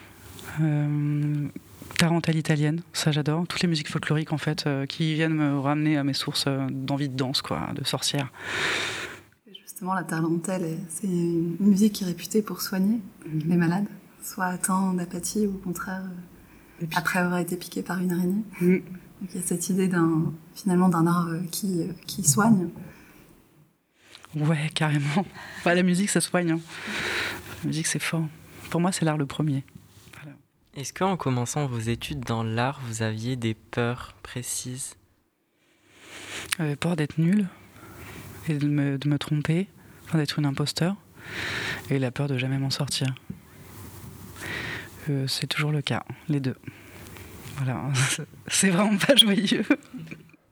Tarentelle 1.99 2.37
italienne, 2.37 2.82
ça 2.92 3.12
j'adore. 3.12 3.47
Toutes 3.47 3.61
les 3.62 3.68
musiques 3.68 3.88
folkloriques 3.90 4.32
en 4.32 4.38
fait 4.38 4.66
euh, 4.66 4.87
qui 4.87 5.14
viennent 5.14 5.35
me 5.35 5.59
ramener 5.59 5.97
à 5.97 6.04
mes 6.04 6.12
sources 6.14 6.44
euh, 6.47 6.66
d'envie 6.70 7.09
de 7.09 7.16
danse, 7.16 7.42
quoi, 7.42 7.68
de 7.75 7.85
sorcière. 7.85 8.30
Justement, 9.62 9.94
la 9.94 10.04
tarentelle, 10.04 10.62
est- 10.64 10.78
c'est 10.88 11.06
une 11.06 11.56
musique 11.61 11.94
qui 11.94 12.04
est 12.04 12.06
réputée 12.06 12.42
pour 12.42 12.61
soigner 12.62 13.00
les 13.47 13.56
malades, 13.56 13.87
soit 14.23 14.47
atteints 14.47 14.94
d'apathie 14.94 15.47
ou 15.47 15.54
au 15.54 15.59
contraire 15.59 16.02
après 16.94 17.18
avoir 17.18 17.38
été 17.40 17.56
piqué 17.56 17.82
par 17.82 17.99
une 17.99 18.12
araignée. 18.12 18.42
Mm. 18.61 18.76
Donc 19.20 19.30
il 19.35 19.37
y 19.40 19.44
a 19.44 19.47
cette 19.47 19.68
idée 19.68 19.87
d'un 19.88 20.32
finalement 20.54 20.88
d'un 20.88 21.06
art 21.06 21.28
euh, 21.28 21.40
qui, 21.50 21.82
qui 22.06 22.25
soigne. 22.25 22.68
Ouais, 24.35 24.70
carrément. 24.75 25.26
Bah, 25.64 25.75
la 25.75 25.82
musique, 25.82 26.09
ça 26.09 26.20
soigne. 26.20 26.52
hein. 26.52 26.61
La 27.62 27.66
musique, 27.66 27.87
c'est 27.87 27.99
fort. 27.99 28.25
Pour 28.70 28.80
moi, 28.80 28.92
c'est 28.92 29.04
l'art 29.04 29.18
le 29.18 29.26
premier. 29.26 29.64
Est-ce 30.76 30.92
qu'en 30.92 31.16
commençant 31.16 31.66
vos 31.66 31.80
études 31.80 32.20
dans 32.20 32.44
l'art, 32.44 32.80
vous 32.84 33.02
aviez 33.02 33.34
des 33.34 33.54
peurs 33.54 34.14
précises? 34.22 34.94
J'avais 36.58 36.76
peur 36.76 36.94
d'être 36.94 37.18
nul 37.18 37.48
et 38.48 38.54
de 38.54 38.68
me, 38.68 38.96
de 38.96 39.08
me 39.08 39.18
tromper, 39.18 39.68
enfin, 40.04 40.18
d'être 40.18 40.38
une 40.38 40.46
imposteur, 40.46 40.94
et 41.90 41.98
la 41.98 42.12
peur 42.12 42.28
de 42.28 42.38
jamais 42.38 42.58
m'en 42.58 42.70
sortir. 42.70 43.12
Euh, 45.08 45.26
c'est 45.26 45.48
toujours 45.48 45.72
le 45.72 45.82
cas, 45.82 46.04
les 46.28 46.38
deux. 46.38 46.56
Voilà, 47.56 47.90
c'est 48.46 48.70
vraiment 48.70 48.96
pas 48.96 49.16
joyeux. 49.16 49.64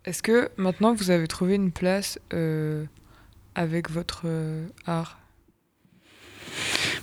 Est-ce 0.05 0.23
que 0.23 0.51
maintenant 0.57 0.95
vous 0.95 1.11
avez 1.11 1.29
trouvé 1.29 1.55
une 1.55 1.71
place 1.71 2.19
euh, 2.33 2.85
avec 3.55 3.89
votre 3.89 4.23
euh, 4.25 4.67
art? 4.85 5.21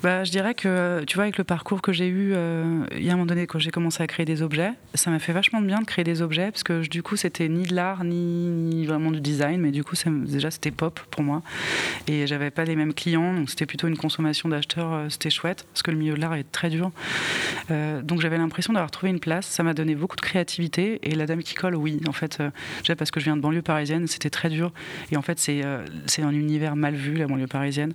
Bah, 0.04 0.24
je 0.24 0.32
dirais 0.32 0.54
que, 0.54 1.04
tu 1.06 1.16
vois, 1.16 1.24
avec 1.24 1.38
le 1.38 1.44
parcours 1.44 1.82
que 1.82 1.92
j'ai 1.92 2.08
eu, 2.08 2.34
euh, 2.34 2.86
il 2.96 3.04
y 3.04 3.10
a 3.10 3.14
un 3.14 3.16
moment 3.16 3.26
donné, 3.26 3.48
quand 3.48 3.60
j'ai 3.60 3.72
commencé 3.72 4.04
à 4.04 4.08
créer 4.08 4.26
des 4.26 4.42
objets, 4.42 4.72
ça 4.94 5.10
m'a 5.12 5.20
fait 5.20 5.34
vachement 5.34 5.62
de 5.62 5.68
bien 5.68 5.80
de 5.80 5.86
créer 5.86 6.04
des 6.04 6.22
objets, 6.22 6.52
parce 6.52 6.64
que 6.64 6.88
du 6.88 7.02
coup, 7.04 7.16
c'était 7.16 7.48
ni 7.50 7.64
de 7.64 7.76
l'art, 7.76 8.04
ni, 8.04 8.86
vraiment 8.86 9.12
du 9.12 9.22
design, 9.22 9.62
mais 9.62 9.72
du 9.72 9.84
coup, 9.84 9.96
déjà, 10.26 10.52
c'était 10.52 10.72
pop 10.72 11.00
pour 11.12 11.24
moi. 11.24 11.42
Et 12.08 12.28
j'avais 12.28 12.52
pas 12.52 12.66
les 12.66 12.76
mêmes 12.76 12.94
clients, 12.94 13.34
donc 13.34 13.50
c'était 13.50 13.66
plutôt 13.66 13.88
une 13.88 13.98
consommation 13.98 14.50
d'acheteurs, 14.50 14.94
euh, 14.94 15.10
c'était 15.10 15.30
chouette, 15.30 15.66
parce 15.72 15.84
que 15.84 15.92
le 15.92 15.98
milieu 15.98 16.14
de 16.14 16.22
l'art 16.22 16.36
est 16.36 16.52
très 16.52 16.70
dur. 16.70 16.92
Euh, 17.72 18.02
donc 18.02 18.22
j'avais 18.22 18.38
l'impression 18.38 18.74
d'avoir 18.74 18.92
trouvé 18.92 19.12
une 19.12 19.20
place, 19.20 19.46
ça 19.46 19.64
m'a 19.64 19.74
donné 19.74 19.96
beaucoup 19.96 20.16
de 20.16 20.22
créativité, 20.22 21.00
et 21.04 21.16
la 21.16 21.26
dame 21.26 21.42
qui 21.42 21.56
colle, 21.56 21.76
oui, 21.76 22.02
en 22.08 22.14
fait, 22.14 22.42
déjà 22.80 22.96
parce 22.96 23.12
que 23.12 23.20
je 23.20 23.26
viens 23.26 23.38
de 23.38 23.42
banlieue 23.42 23.62
parisienne, 23.62 24.08
c'était 24.08 24.30
très 24.30 24.50
dur, 24.50 24.72
et 25.12 25.18
en 25.18 25.22
fait, 25.22 25.40
c'est 25.40 25.62
c'est 26.06 26.22
un 26.22 26.32
univers 26.32 26.76
mal 26.76 26.96
vu, 26.96 27.16
la 27.16 27.28
banlieue 27.28 27.48
parisienne. 27.48 27.94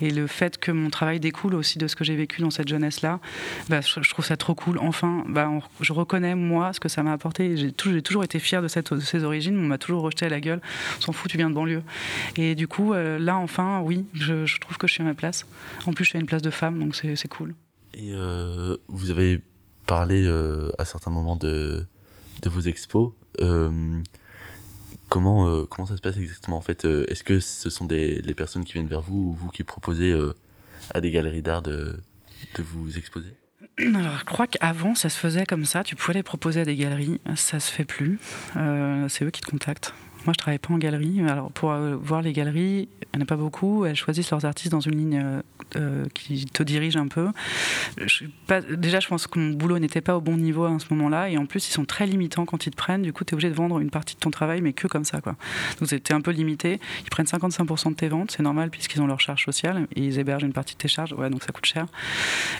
Et 0.00 0.10
le 0.10 0.26
fait 0.26 0.58
que 0.58 0.70
mon 0.70 0.90
travail 0.90 1.20
découle 1.30 1.54
aussi 1.54 1.78
de 1.78 1.86
ce 1.86 1.94
que 1.94 2.02
j'ai 2.02 2.16
vécu 2.16 2.42
dans 2.42 2.50
cette 2.50 2.68
jeunesse-là, 2.68 3.20
bah, 3.68 3.80
je, 3.80 4.10
trouve 4.10 4.24
ça 4.24 4.36
trop 4.36 4.56
cool. 4.56 4.78
Enfin, 4.78 5.24
bah, 5.28 5.48
je 5.80 5.92
reconnais, 5.92 6.34
moi, 6.34 6.72
ce 6.72 6.80
que 6.80 6.88
ça 6.88 7.04
m'a 7.04 7.12
apporté. 7.12 7.56
J'ai 7.56 7.72
toujours, 7.72 8.24
été 8.24 8.40
fière 8.40 8.62
de, 8.62 8.68
cette, 8.68 8.92
de 8.92 9.00
ces 9.00 9.22
origines. 9.22 9.56
On 9.56 9.66
m'a 9.66 9.78
toujours 9.78 10.02
rejeté 10.02 10.26
à 10.26 10.28
la 10.28 10.40
gueule. 10.40 10.60
On 10.98 11.00
s'en 11.02 11.12
fout, 11.12 11.30
tu 11.30 11.36
viens 11.36 11.48
de 11.48 11.54
banlieue. 11.54 11.84
Et 12.36 12.56
du 12.56 12.66
coup, 12.66 12.92
euh, 12.92 13.18
là, 13.18 13.36
enfin, 13.36 13.80
oui, 13.80 14.04
je, 14.12 14.58
trouve 14.58 14.76
que 14.76 14.88
je 14.88 14.94
suis 14.94 15.02
à 15.02 15.06
ma 15.06 15.14
place. 15.14 15.46
En 15.86 15.92
plus, 15.92 16.04
je 16.04 16.10
suis 16.10 16.18
à 16.18 16.20
une 16.20 16.26
place 16.26 16.42
de 16.42 16.50
femme, 16.50 16.80
donc 16.80 16.96
c'est 16.96 17.28
cool. 17.28 17.54
Et 17.94 18.12
euh, 18.12 18.76
vous 18.88 19.10
avez 19.10 19.40
parlé 19.86 20.24
euh, 20.26 20.70
à 20.78 20.84
certains 20.84 21.10
moments 21.12 21.36
de, 21.36 21.86
de 22.42 22.50
vos 22.50 22.62
expos. 22.62 23.12
Comment, 25.08 25.64
comment 25.66 25.86
ça 25.86 25.96
se 25.96 26.00
passe 26.00 26.16
exactement 26.18 26.56
en 26.56 26.60
fait? 26.60 26.84
Est-ce 26.84 27.24
que 27.24 27.40
ce 27.40 27.68
sont 27.68 27.84
des, 27.84 28.22
personnes 28.36 28.64
qui 28.64 28.74
viennent 28.74 28.86
vers 28.86 29.00
vous 29.00 29.30
ou 29.30 29.32
vous 29.32 29.48
qui 29.48 29.64
proposez 29.64 30.14
à 30.94 31.00
des 31.00 31.10
galeries 31.10 31.42
d'art 31.42 31.62
de, 31.62 32.00
de 32.56 32.62
vous 32.62 32.98
exposer? 32.98 33.34
Alors, 33.78 34.18
je 34.18 34.24
crois 34.24 34.46
qu'avant, 34.46 34.94
ça 34.94 35.08
se 35.08 35.18
faisait 35.18 35.46
comme 35.46 35.64
ça. 35.64 35.84
Tu 35.84 35.96
pouvais 35.96 36.14
les 36.14 36.22
proposer 36.22 36.60
à 36.60 36.64
des 36.64 36.76
galeries. 36.76 37.20
Ça 37.36 37.60
se 37.60 37.72
fait 37.72 37.84
plus. 37.84 38.18
Euh, 38.56 39.08
c'est 39.08 39.24
eux 39.24 39.30
qui 39.30 39.40
te 39.40 39.50
contactent. 39.50 39.94
Moi, 40.26 40.34
je 40.34 40.38
travaille 40.38 40.58
pas 40.58 40.74
en 40.74 40.78
galerie. 40.78 41.22
Alors, 41.26 41.50
pour 41.50 41.72
euh, 41.72 41.96
voir 41.96 42.20
les 42.20 42.32
galeries, 42.32 42.88
il 43.00 43.16
n'y 43.16 43.20
en 43.20 43.22
a 43.22 43.26
pas 43.26 43.36
beaucoup. 43.36 43.86
Elles 43.86 43.96
choisissent 43.96 44.30
leurs 44.30 44.44
artistes 44.44 44.72
dans 44.72 44.80
une 44.80 44.96
ligne 44.96 45.20
euh, 45.22 45.42
euh, 45.76 46.06
qui 46.14 46.46
te 46.46 46.62
dirige 46.62 46.96
un 46.96 47.08
peu. 47.08 47.28
Déjà, 48.70 49.00
je 49.00 49.08
pense 49.08 49.26
que 49.26 49.38
mon 49.38 49.50
boulot 49.50 49.78
n'était 49.78 50.00
pas 50.00 50.16
au 50.16 50.20
bon 50.20 50.36
niveau 50.36 50.64
à 50.64 50.78
ce 50.78 50.86
moment-là. 50.94 51.28
Et 51.30 51.38
en 51.38 51.46
plus, 51.46 51.68
ils 51.68 51.72
sont 51.72 51.84
très 51.84 52.06
limitants 52.06 52.46
quand 52.46 52.66
ils 52.66 52.70
te 52.70 52.76
prennent. 52.76 53.02
Du 53.02 53.12
coup, 53.12 53.24
tu 53.24 53.32
es 53.32 53.34
obligé 53.34 53.50
de 53.50 53.54
vendre 53.54 53.78
une 53.78 53.90
partie 53.90 54.14
de 54.14 54.20
ton 54.20 54.30
travail, 54.30 54.60
mais 54.60 54.72
que 54.72 54.86
comme 54.86 55.04
ça. 55.04 55.20
Quoi. 55.20 55.36
Donc, 55.78 55.88
c'était 55.88 56.14
un 56.14 56.20
peu 56.20 56.30
limité. 56.30 56.80
Ils 57.04 57.10
prennent 57.10 57.26
55% 57.26 57.90
de 57.90 57.94
tes 57.94 58.08
ventes. 58.08 58.30
C'est 58.30 58.42
normal 58.42 58.70
puisqu'ils 58.70 59.00
ont 59.00 59.06
leur 59.06 59.20
charge 59.20 59.44
sociale. 59.44 59.86
Et 59.96 60.04
ils 60.04 60.18
hébergent 60.18 60.44
une 60.44 60.52
partie 60.52 60.74
de 60.74 60.78
tes 60.78 60.88
charges. 60.88 61.12
Ouais, 61.12 61.30
donc 61.30 61.42
ça 61.42 61.52
coûte 61.52 61.66
cher. 61.66 61.86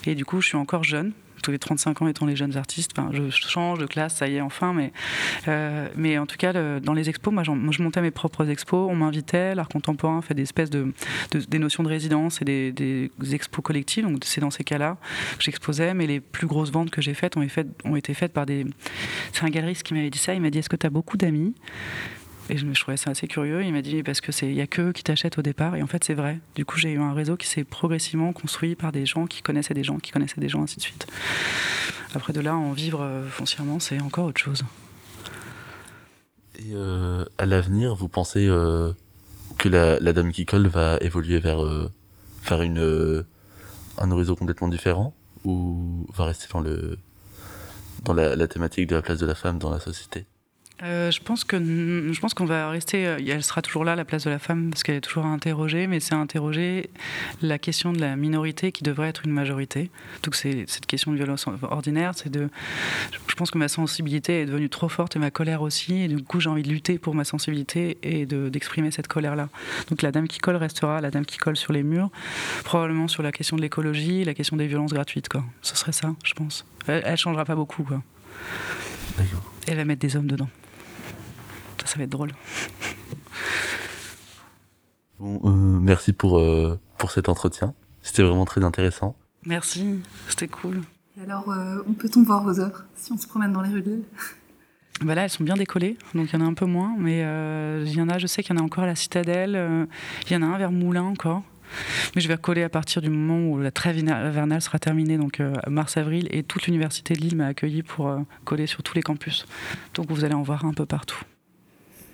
Et 0.07 0.14
du 0.14 0.25
coup, 0.25 0.40
je 0.40 0.49
suis 0.49 0.57
encore 0.57 0.85
jeune 0.85 1.12
tous 1.42 1.50
les 1.50 1.59
35 1.59 2.03
ans 2.03 2.09
étant 2.09 2.26
les 2.26 2.37
jeunes 2.37 2.57
artistes. 2.57 2.92
Je 3.12 3.31
change 3.31 3.79
de 3.79 3.87
classe, 3.87 4.16
ça 4.16 4.29
y 4.29 4.37
est, 4.37 4.40
enfin. 4.40 4.72
Mais, 4.72 4.92
euh, 5.48 5.88
mais 5.96 6.18
en 6.18 6.26
tout 6.26 6.37
cas, 6.37 6.53
dans 6.81 6.92
les 6.92 7.09
expos, 7.09 7.33
moi, 7.33 7.42
je 7.44 7.83
montais 7.83 8.00
mes 8.03 8.11
propres 8.11 8.48
expos. 8.48 8.88
On 8.90 8.94
m'invitait. 8.96 9.55
L'art 9.55 9.68
contemporain 9.68 10.22
fait 10.22 10.35
des 10.35 10.42
espèces 10.42 10.70
de, 10.70 10.92
de- 11.33 11.40
des 11.40 11.59
notions 11.59 11.83
de 11.83 11.88
résidence 11.88 12.40
et 12.42 12.44
des, 12.44 12.72
des 12.72 13.11
expos 13.35 13.62
collectives. 13.62 14.05
Donc, 14.05 14.18
c'est 14.24 14.40
dans 14.40 14.50
ces 14.50 14.64
cas-là 14.64 14.96
que 15.38 15.42
j'exposais. 15.44 15.94
Mais 15.94 16.07
les 16.07 16.20
plus 16.20 16.46
grosses 16.46 16.70
ventes 16.72 16.90
que 16.90 17.00
j'ai 17.03 17.14
faites 17.14 17.37
ont, 17.37 17.48
faites 17.48 17.68
ont 17.85 17.96
été 17.96 18.14
faites 18.14 18.33
par 18.33 18.46
des. 18.46 18.66
C'est 19.33 19.44
un 19.44 19.50
galeriste 19.50 19.83
qui 19.83 19.94
m'avait 19.94 20.11
dit 20.11 20.18
ça. 20.18 20.35
Il 20.35 20.40
m'a 20.40 20.50
dit 20.50 20.59
Est-ce 20.59 20.68
que 20.68 20.76
tu 20.76 20.87
as 20.87 20.90
beaucoup 20.90 21.16
d'amis? 21.16 21.55
Et 22.51 22.57
je, 22.57 22.67
je 22.73 22.81
trouvais 22.81 22.97
ça 22.97 23.11
assez 23.11 23.29
curieux. 23.29 23.65
Il 23.65 23.73
m'a 23.73 23.83
dit 23.83 24.03
parce 24.03 24.21
que 24.21 24.33
c'est 24.33 24.49
il 24.49 24.55
y 24.55 24.61
a 24.61 24.67
que 24.67 24.83
eux 24.83 24.93
qui 24.93 25.03
t'achètent 25.03 25.39
au 25.39 25.43
départ 25.43 25.77
et 25.77 25.83
en 25.83 25.87
fait 25.87 26.03
c'est 26.05 26.15
vrai. 26.15 26.41
Du 26.55 26.65
coup 26.65 26.79
j'ai 26.79 26.93
eu 26.93 26.99
un 26.99 27.13
réseau 27.13 27.37
qui 27.37 27.47
s'est 27.47 27.65
progressivement 27.65 28.33
construit 28.33 28.75
par 28.75 28.93
des 28.93 29.07
gens 29.07 29.27
qui 29.27 29.43
connaissaient 29.43 29.75
des 29.75 29.85
gens 29.85 29.99
qui 29.99 30.11
connaissaient 30.11 30.41
des 30.41 30.49
gens 30.49 30.63
ainsi 30.63 30.77
de 30.77 30.83
suite. 30.83 31.07
Après 32.15 32.33
de 32.33 32.41
là 32.41 32.55
en 32.57 32.73
vivre 32.73 33.03
euh, 33.03 33.29
foncièrement 33.29 33.79
c'est 33.79 34.01
encore 34.01 34.27
autre 34.27 34.41
chose. 34.41 34.65
Et 36.59 36.73
euh, 36.75 37.25
à 37.39 37.47
l'avenir, 37.47 37.95
vous 37.95 38.09
pensez 38.09 38.47
euh, 38.47 38.93
que 39.57 39.69
la, 39.69 40.13
dame 40.13 40.33
qui 40.33 40.45
colle 40.45 40.67
va 40.67 40.99
évoluer 41.01 41.39
vers, 41.39 41.65
vers 42.45 42.61
une, 42.61 43.25
un 43.97 44.11
horizon 44.11 44.35
complètement 44.35 44.69
différent? 44.69 45.15
Ou 45.47 46.07
va 46.13 46.27
rester 46.27 46.49
dans, 46.53 46.61
le, 46.61 46.99
dans 48.05 48.13
la 48.13 48.47
thématique 48.47 48.89
de 48.89 48.97
la 48.97 49.01
place 49.01 49.19
de 49.19 49.25
la 49.25 49.35
femme 49.35 49.59
dans 49.59 49.71
la 49.71 49.81
société? 49.81 50.27
Euh, 50.83 51.11
je 51.11 51.21
pense 51.21 51.45
que 51.45 51.59
je 51.59 52.21
pense 52.21 52.33
qu'on 52.33 52.47
va 52.47 52.71
rester. 52.71 53.07
euh, 53.07 53.19
Elle 53.27 53.43
sera 53.43 53.61
toujours 53.61 53.85
là, 53.85 53.97
la 53.97 54.07
place 54.07 54.25
de 54.25 54.31
la 54.31 54.38
femme, 54.38 54.71
parce 54.71 54.83
qu'elle 54.83 54.95
est 54.97 55.01
toujours 55.03 55.27
à 55.27 55.29
interroger, 55.29 55.87
mais 55.87 56.01
c'est 56.01 56.14
à 56.14 56.19
interroger 56.19 56.88
la 57.43 57.59
question 57.59 57.93
de 57.93 58.01
la 58.01 58.16
minorité 58.16 58.73
qui 58.73 58.83
devrait 58.83 59.09
être 59.09 59.27
une 59.27 59.33
majorité. 59.33 59.90
Donc 60.23 60.35
c'est 60.35 60.64
cette 60.69 60.87
question 60.87 61.12
de 61.12 61.16
violence 61.19 61.47
ordinaire, 61.62 62.12
c'est 62.14 62.31
de. 62.31 62.49
Je 63.29 63.35
pense 63.35 63.51
que 63.51 63.59
ma 63.59 63.69
sensibilité 63.69 64.40
est 64.43 64.47
devenue 64.47 64.71
trop 64.71 64.88
forte 64.88 65.16
et 65.16 65.19
ma 65.19 65.31
colère 65.31 65.61
aussi, 65.61 66.01
et 66.03 66.09
du 66.09 66.23
coup 66.25 66.40
j'ai 66.40 66.49
envie 66.49 66.62
de 66.62 66.71
lutter 66.71 66.99
pour 66.99 67.14
ma 67.14 67.25
sensibilité 67.25 67.99
et 68.03 68.25
de- 68.25 68.49
d'exprimer 68.49 68.90
cette 68.90 69.09
colère-là. 69.09 69.49
Donc 69.90 70.01
la 70.01 70.12
dame 70.12 70.29
qui 70.29 70.38
colle 70.38 70.57
restera, 70.57 71.01
la 71.03 71.11
dame 71.11 71.27
qui 71.27 71.37
colle 71.37 71.57
sur 71.57 71.75
les 71.75 71.83
murs, 71.83 72.11
probablement 72.64 73.07
sur 73.09 73.23
la 73.23 73.33
question 73.33 73.57
de 73.57 73.62
l'écologie, 73.62 74.25
la 74.25 74.33
question 74.35 74.57
des 74.57 74.66
violences 74.66 74.93
gratuites, 74.95 75.29
quoi. 75.29 75.45
Ce 75.61 75.77
serait 75.77 75.93
ça, 75.93 76.14
je 76.25 76.33
pense. 76.33 76.64
Elle, 76.87 77.03
elle 77.05 77.16
changera 77.19 77.45
pas 77.45 77.55
beaucoup, 77.55 77.83
quoi. 77.83 78.03
D'accord. 79.19 79.53
Elle 79.66 79.77
va 79.77 79.85
mettre 79.85 80.01
des 80.01 80.16
hommes 80.16 80.27
dedans. 80.27 80.49
Ça, 81.81 81.87
ça 81.87 81.99
va 81.99 82.05
être 82.05 82.11
drôle. 82.11 82.31
Bon, 85.19 85.40
euh, 85.45 85.51
merci 85.51 86.12
pour, 86.12 86.38
euh, 86.38 86.79
pour 86.99 87.11
cet 87.11 87.29
entretien. 87.29 87.75
C'était 88.03 88.23
vraiment 88.23 88.45
très 88.45 88.64
intéressant. 88.64 89.16
Merci, 89.45 90.01
c'était 90.29 90.49
cool. 90.49 90.83
Et 91.19 91.23
alors, 91.23 91.51
euh, 91.51 91.83
où 91.87 91.93
peut-on 91.93 92.23
voir 92.23 92.43
vos 92.45 92.61
œuvres 92.61 92.85
si 92.95 93.12
on 93.12 93.19
se 93.19 93.27
promène 93.27 93.53
dans 93.53 93.62
les 93.62 93.71
rues 93.71 93.83
de 93.83 93.90
Lille? 93.90 94.05
Bah 95.03 95.14
là, 95.14 95.25
elles 95.25 95.31
sont 95.31 95.45
bien 95.45 95.57
décollées, 95.57 95.97
donc 96.14 96.31
il 96.31 96.38
y 96.38 96.43
en 96.43 96.45
a 96.45 96.49
un 96.49 96.55
peu 96.55 96.66
moins, 96.66 96.95
mais 96.99 97.23
euh, 97.25 97.85
il 97.87 97.95
y 97.95 98.03
en 98.03 98.09
a, 98.11 98.19
je 98.19 98.27
sais 98.27 98.43
qu'il 98.43 98.55
y 98.55 98.59
en 98.59 98.62
a 98.62 98.64
encore 98.64 98.85
à 98.85 98.87
la 98.87 98.95
Citadelle, 98.95 99.57
euh, 99.57 99.87
il 100.27 100.33
y 100.33 100.37
en 100.37 100.43
a 100.43 100.47
un 100.47 100.59
vers 100.59 100.73
Moulins 100.73 101.05
encore. 101.05 101.43
Mais 102.14 102.21
je 102.21 102.29
vais 102.29 102.35
recoller 102.35 102.64
à 102.64 102.69
partir 102.69 103.01
du 103.01 103.09
moment 103.09 103.51
où 103.51 103.59
la 103.59 103.71
trêve 103.71 103.99
hivernale 103.99 104.61
sera 104.61 104.79
terminée, 104.79 105.16
donc 105.16 105.40
euh, 105.40 105.55
mars-avril, 105.69 106.29
et 106.31 106.43
toute 106.43 106.66
l'université 106.66 107.14
de 107.14 107.21
Lille 107.21 107.37
m'a 107.37 107.47
accueilli 107.47 107.83
pour 107.83 108.09
euh, 108.09 108.19
coller 108.45 108.66
sur 108.66 108.83
tous 108.83 108.95
les 108.95 109.03
campus. 109.03 109.47
Donc 109.95 110.11
vous 110.11 110.25
allez 110.25 110.35
en 110.35 110.43
voir 110.43 110.66
un 110.66 110.75
peu 110.75 110.85
partout. 110.85 111.21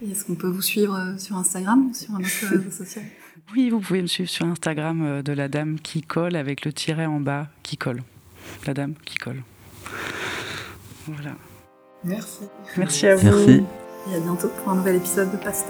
Et 0.02 0.10
est-ce 0.10 0.24
qu'on 0.24 0.34
peut 0.34 0.48
vous 0.48 0.62
suivre 0.62 0.94
euh, 0.94 1.18
sur 1.18 1.36
Instagram 1.36 1.88
ou 1.90 1.94
sur 1.94 2.14
un 2.14 2.18
autre 2.18 2.46
réseau 2.50 2.70
social? 2.70 3.04
Oui, 3.54 3.70
vous 3.70 3.78
pouvez 3.78 4.02
me 4.02 4.08
suivre 4.08 4.28
sur 4.28 4.44
Instagram 4.44 5.02
euh, 5.04 5.22
de 5.22 5.32
la 5.32 5.46
dame 5.46 5.78
qui 5.78 6.02
colle 6.02 6.34
avec 6.34 6.64
le 6.64 6.72
tiret 6.72 7.06
en 7.06 7.20
bas 7.20 7.48
qui 7.62 7.76
colle. 7.76 8.02
La 8.66 8.74
dame 8.74 8.94
qui 9.04 9.18
colle. 9.18 9.42
Voilà. 11.06 11.36
Merci. 12.02 12.40
Merci 12.76 13.06
à 13.06 13.14
vous. 13.14 13.26
Merci. 13.26 13.64
Et 14.10 14.14
à 14.16 14.20
bientôt 14.20 14.48
pour 14.48 14.72
un 14.72 14.76
nouvel 14.76 14.96
épisode 14.96 15.30
de 15.30 15.36
Pass 15.36 15.64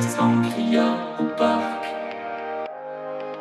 sangria 0.00 0.94
au 1.20 1.24
parc. 1.36 1.84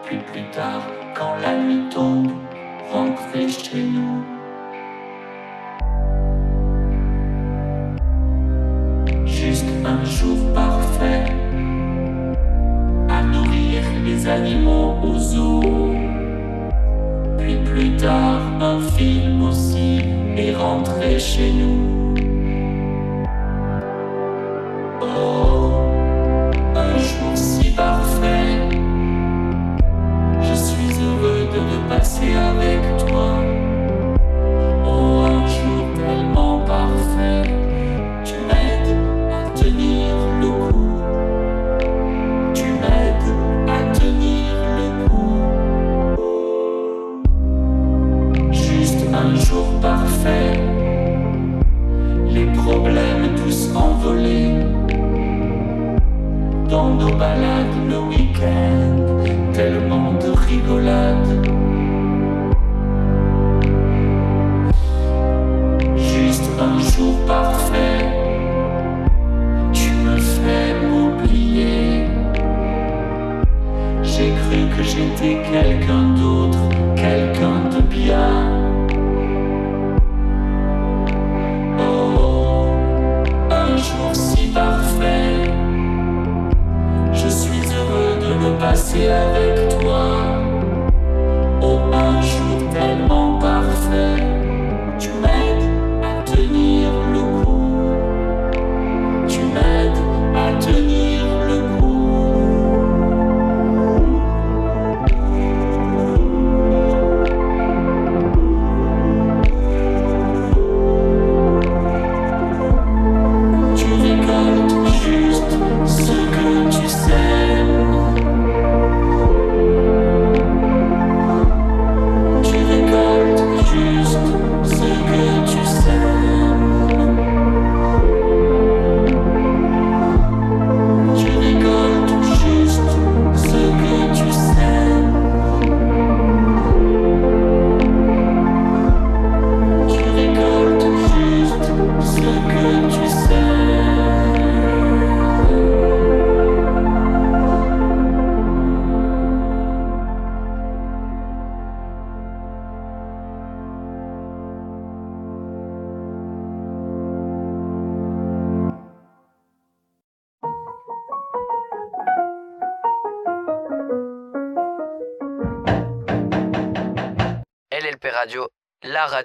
Puis 0.05 0.17
plus 0.31 0.49
tard, 0.51 0.81
quand 1.15 1.35
la 1.41 1.57
nuit 1.57 1.89
tombe, 1.89 2.31
rentrez 2.91 3.49
chez 3.49 3.83
nous. 3.83 4.37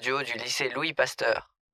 du 0.03 0.37
lycée 0.37 0.69
Louis 0.71 0.95
Pasteur. 0.95 1.52